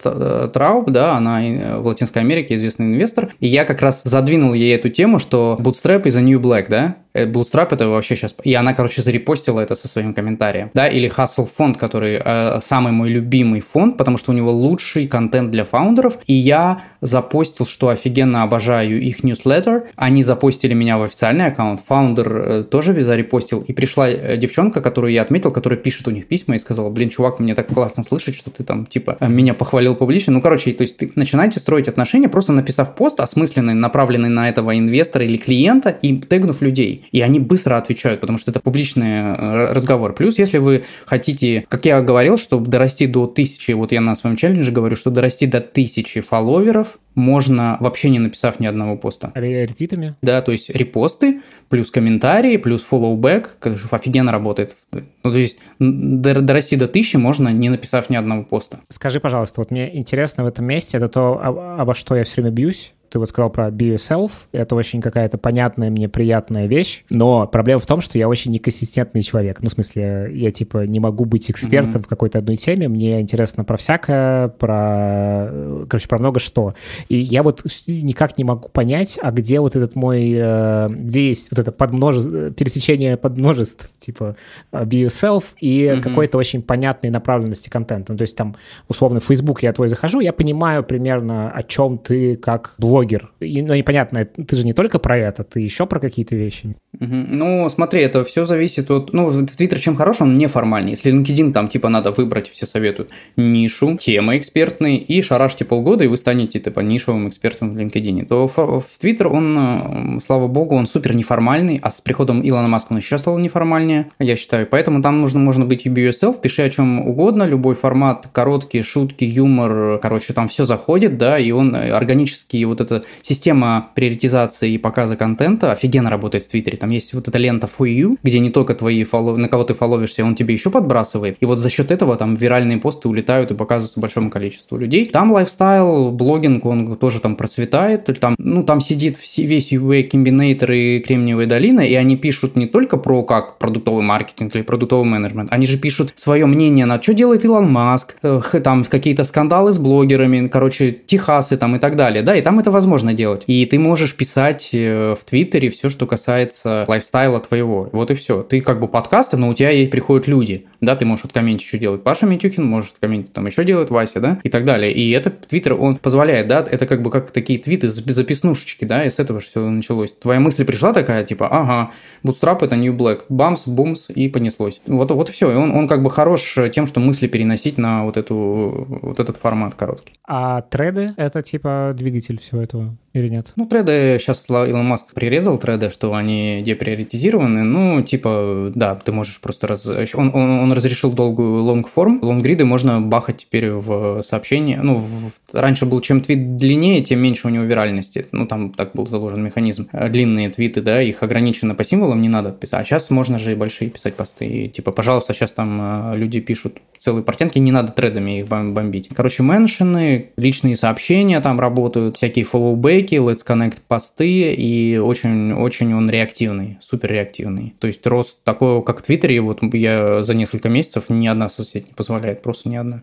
[0.52, 1.40] Трауб, да, она
[1.78, 5.58] в Латинской Америке известный инвестор, и я как раз задвинул задвинул ей эту тему, что
[5.60, 6.96] Bootstrap is a new black, да?
[7.12, 8.34] Э, Bootstrap это вообще сейчас...
[8.44, 10.70] И она, короче, зарепостила это со своим комментарием.
[10.74, 15.06] Да, или Hustle фонд, который э, самый мой любимый фонд, потому что у него лучший
[15.06, 16.18] контент для фаундеров.
[16.26, 19.84] И я запостил, что офигенно обожаю их newsletter.
[19.96, 21.80] Они запостили меня в официальный аккаунт.
[21.86, 23.62] Фаундер э, тоже зарепостил.
[23.62, 27.08] И пришла э, девчонка, которую я отметил, которая пишет у них письма и сказала, блин,
[27.08, 30.32] чувак, мне так классно слышать, что ты там, типа, меня похвалил публично.
[30.32, 34.78] Ну, короче, то есть ты начинаете строить отношения, просто написав пост, осмысленный, направленный на этого
[34.78, 36.99] инвестора или клиента и тегнув людей.
[37.12, 40.14] И они быстро отвечают, потому что это публичный э, разговор.
[40.14, 44.36] Плюс, если вы хотите, как я говорил, чтобы дорасти до тысячи, вот я на своем
[44.36, 49.32] челлендже говорю, что дорасти до тысячи фолловеров можно вообще не написав ни одного поста.
[49.34, 50.14] Ретвитами?
[50.22, 53.58] Да, то есть репосты, плюс комментарии, плюс фоллоубэк,
[53.90, 54.76] офигенно работает.
[54.92, 58.80] Ну, то есть дорасти до тысячи можно, не написав ни одного поста.
[58.88, 62.50] Скажи, пожалуйста, вот мне интересно в этом месте, это то, обо что я все время
[62.50, 67.46] бьюсь, ты вот сказал про be yourself, это очень какая-то понятная мне приятная вещь, но
[67.46, 69.60] проблема в том, что я очень неконсистентный человек.
[69.60, 72.04] Ну, в смысле, я типа не могу быть экспертом mm-hmm.
[72.04, 75.50] в какой-то одной теме, мне интересно про всякое, про,
[75.88, 76.74] короче, про много что.
[77.08, 81.50] И я вот никак не могу понять, а где вот этот мой, э, где есть
[81.50, 82.52] вот это подмноже...
[82.52, 84.36] пересечение подмножеств, типа
[84.72, 86.00] be yourself и mm-hmm.
[86.00, 88.12] какой-то очень понятной направленности контента.
[88.12, 88.54] Ну, то есть там,
[88.88, 93.30] условно, в Facebook я твой захожу, я понимаю примерно, о чем ты как блогер блогер.
[93.40, 96.76] И, ну, непонятно, ты же не только про это, ты еще про какие-то вещи.
[97.00, 97.08] Угу.
[97.28, 99.12] Ну, смотри, это все зависит от...
[99.12, 100.90] Ну, Твиттер чем хорош, он неформальный.
[100.90, 106.08] Если LinkedIn там, типа, надо выбрать, все советуют, нишу, темы экспертные, и шарашьте полгода, и
[106.08, 111.14] вы станете, типа, нишевым экспертом в LinkedIn, то в Твиттер, он, слава богу, он супер
[111.14, 114.66] неформальный, а с приходом Илона Маска он еще стал неформальнее, я считаю.
[114.66, 119.98] Поэтому там нужно, можно быть UBUSL, пиши о чем угодно, любой формат, короткие шутки, юмор,
[119.98, 125.16] короче, там все заходит, да, и он э, органически, вот эта система приоритизации и показа
[125.16, 126.76] контента офигенно работает в Твиттере.
[126.76, 129.38] Там есть вот эта лента for you, где не только твои фоллов...
[129.38, 131.36] на кого ты фолловишься, он тебе еще подбрасывает.
[131.40, 135.06] И вот за счет этого там виральные посты улетают и показываются большому количеству людей.
[135.06, 138.08] Там лайфстайл, блогинг, он тоже там процветает.
[138.20, 142.96] Там, ну, там сидит весь Y Combinator и Кремниевая долина, и они пишут не только
[142.96, 147.44] про как продуктовый маркетинг или продуктовый менеджмент, они же пишут свое мнение на что делает
[147.44, 148.16] Илон Маск,
[148.62, 152.70] там какие-то скандалы с блогерами, короче, Техасы там и так далее, да, и там это
[152.80, 153.44] возможно делать.
[153.46, 157.88] И ты можешь писать э, в Твиттере все, что касается лайфстайла твоего.
[157.92, 158.42] Вот и все.
[158.42, 161.78] Ты как бы подкасты, но у тебя есть приходят люди, да, ты можешь откомментить, что
[161.78, 164.92] делать Паша Митюхин, может откомментить, там еще делает Вася, да, и так далее.
[164.92, 169.10] И это Твиттер, он позволяет, да, это как бы как такие твиты записнушечки, да, и
[169.10, 170.12] с этого все началось.
[170.12, 171.92] Твоя мысль пришла такая, типа, ага,
[172.24, 174.80] Bootstrap это New Black, бамс, бумс, и понеслось.
[174.86, 175.50] Вот, вот и все.
[175.50, 179.36] И он, он как бы хорош тем, что мысли переносить на вот, эту, вот этот
[179.36, 180.14] формат короткий.
[180.26, 182.96] А треды— это типа двигатель всего этого?
[183.12, 183.52] Или нет?
[183.56, 189.40] Ну, треды, сейчас Илон Маск прирезал треды, что они деприоритизированы, ну, типа, да, ты можешь
[189.40, 189.66] просто...
[189.66, 189.86] Раз...
[190.14, 195.32] Он, он, он разрешил долгую longform, лонгриды можно бахать теперь в сообщение, ну, в...
[195.52, 199.42] раньше был чем твит длиннее, тем меньше у него виральности, ну, там так был заложен
[199.42, 199.88] механизм.
[199.92, 203.54] Длинные твиты, да, их ограничено по символам, не надо писать, а сейчас можно же и
[203.56, 207.92] большие писать посты, и, типа, пожалуйста, сейчас там э, люди пишут целые портянки, не надо
[207.92, 209.08] тредами их бомбить.
[209.14, 216.10] Короче, меншины, личные сообщения там работают, всякие фоллоубеки, фейки, Let's Connect посты, и очень-очень он
[216.10, 217.74] реактивный, супер реактивный.
[217.78, 221.86] То есть рост такого, как в Твиттере, вот я за несколько месяцев ни одна соцсеть
[221.86, 223.02] не позволяет, просто ни одна.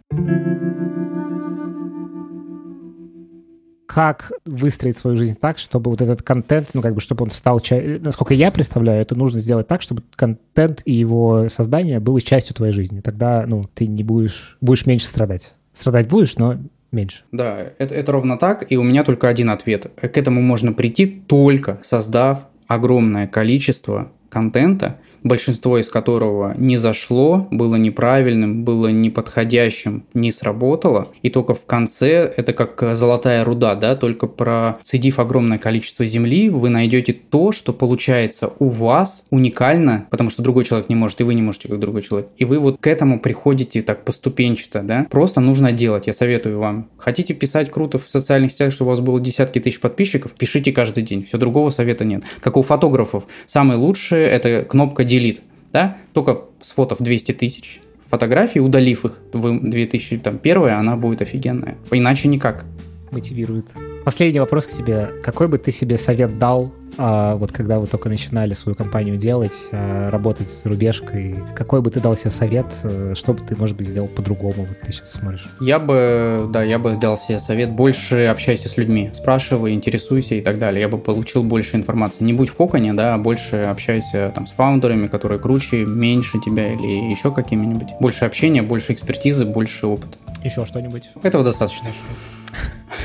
[3.87, 7.59] как выстроить свою жизнь так, чтобы вот этот контент, ну, как бы, чтобы он стал...
[8.01, 12.73] Насколько я представляю, это нужно сделать так, чтобы контент и его создание было частью твоей
[12.73, 13.01] жизни.
[13.01, 14.59] Тогда, ну, ты не будешь...
[14.61, 15.55] Будешь меньше страдать.
[15.73, 16.57] Страдать будешь, но
[16.91, 17.23] меньше.
[17.31, 19.91] Да, это, это ровно так, и у меня только один ответ.
[19.95, 27.75] К этому можно прийти только создав огромное количество контента, большинство из которого не зашло, было
[27.75, 31.07] неправильным, было неподходящим, не сработало.
[31.21, 36.69] И только в конце, это как золотая руда, да, только процедив огромное количество земли, вы
[36.69, 41.33] найдете то, что получается у вас уникально, потому что другой человек не может, и вы
[41.33, 42.29] не можете, как другой человек.
[42.37, 45.07] И вы вот к этому приходите так поступенчато, да.
[45.09, 46.89] Просто нужно делать, я советую вам.
[46.97, 51.03] Хотите писать круто в социальных сетях, чтобы у вас было десятки тысяч подписчиков, пишите каждый
[51.03, 51.23] день.
[51.23, 52.23] Все, другого совета нет.
[52.41, 53.25] Как у фотографов.
[53.45, 55.41] Самое лучшее– это кнопка delete,
[55.73, 61.77] да, только с фото в 200 тысяч фотографий, удалив их в 2001, она будет офигенная.
[61.91, 62.65] Иначе никак.
[63.11, 63.67] Мотивирует.
[64.07, 65.09] Последний вопрос к тебе.
[65.21, 69.65] Какой бы ты себе совет дал а вот когда вы только начинали свою компанию делать,
[69.73, 73.75] а, работать с рубежкой, какой бы ты дал себе совет, э, что бы ты, может
[73.75, 75.47] быть, сделал по-другому, вот ты сейчас смотришь?
[75.59, 80.41] Я бы, да, я бы сделал себе совет, больше общайся с людьми, спрашивай, интересуйся и
[80.41, 80.81] так далее.
[80.81, 82.23] Я бы получил больше информации.
[82.23, 86.73] Не будь в коконе, да, а больше общайся там с фаундерами, которые круче, меньше тебя
[86.73, 87.89] или еще какими-нибудь.
[87.99, 90.17] Больше общения, больше экспертизы, больше опыта.
[90.45, 91.09] Еще что-нибудь?
[91.21, 91.89] Этого достаточно.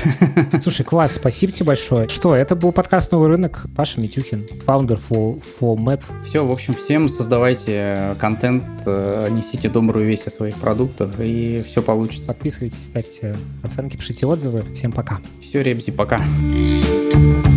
[0.61, 2.09] Слушай, класс, спасибо тебе большое.
[2.09, 3.65] Что, это был подкаст «Новый рынок».
[3.75, 6.01] Паша Митюхин, фаундер for, for Map.
[6.25, 11.81] Все, в общем, всем создавайте контент, э, несите добрую весть о своих продуктах, и все
[11.81, 12.27] получится.
[12.27, 14.63] Подписывайтесь, ставьте оценки, пишите отзывы.
[14.75, 15.19] Всем пока.
[15.41, 16.17] Все, Ребзи, пока.
[16.17, 17.52] Пока.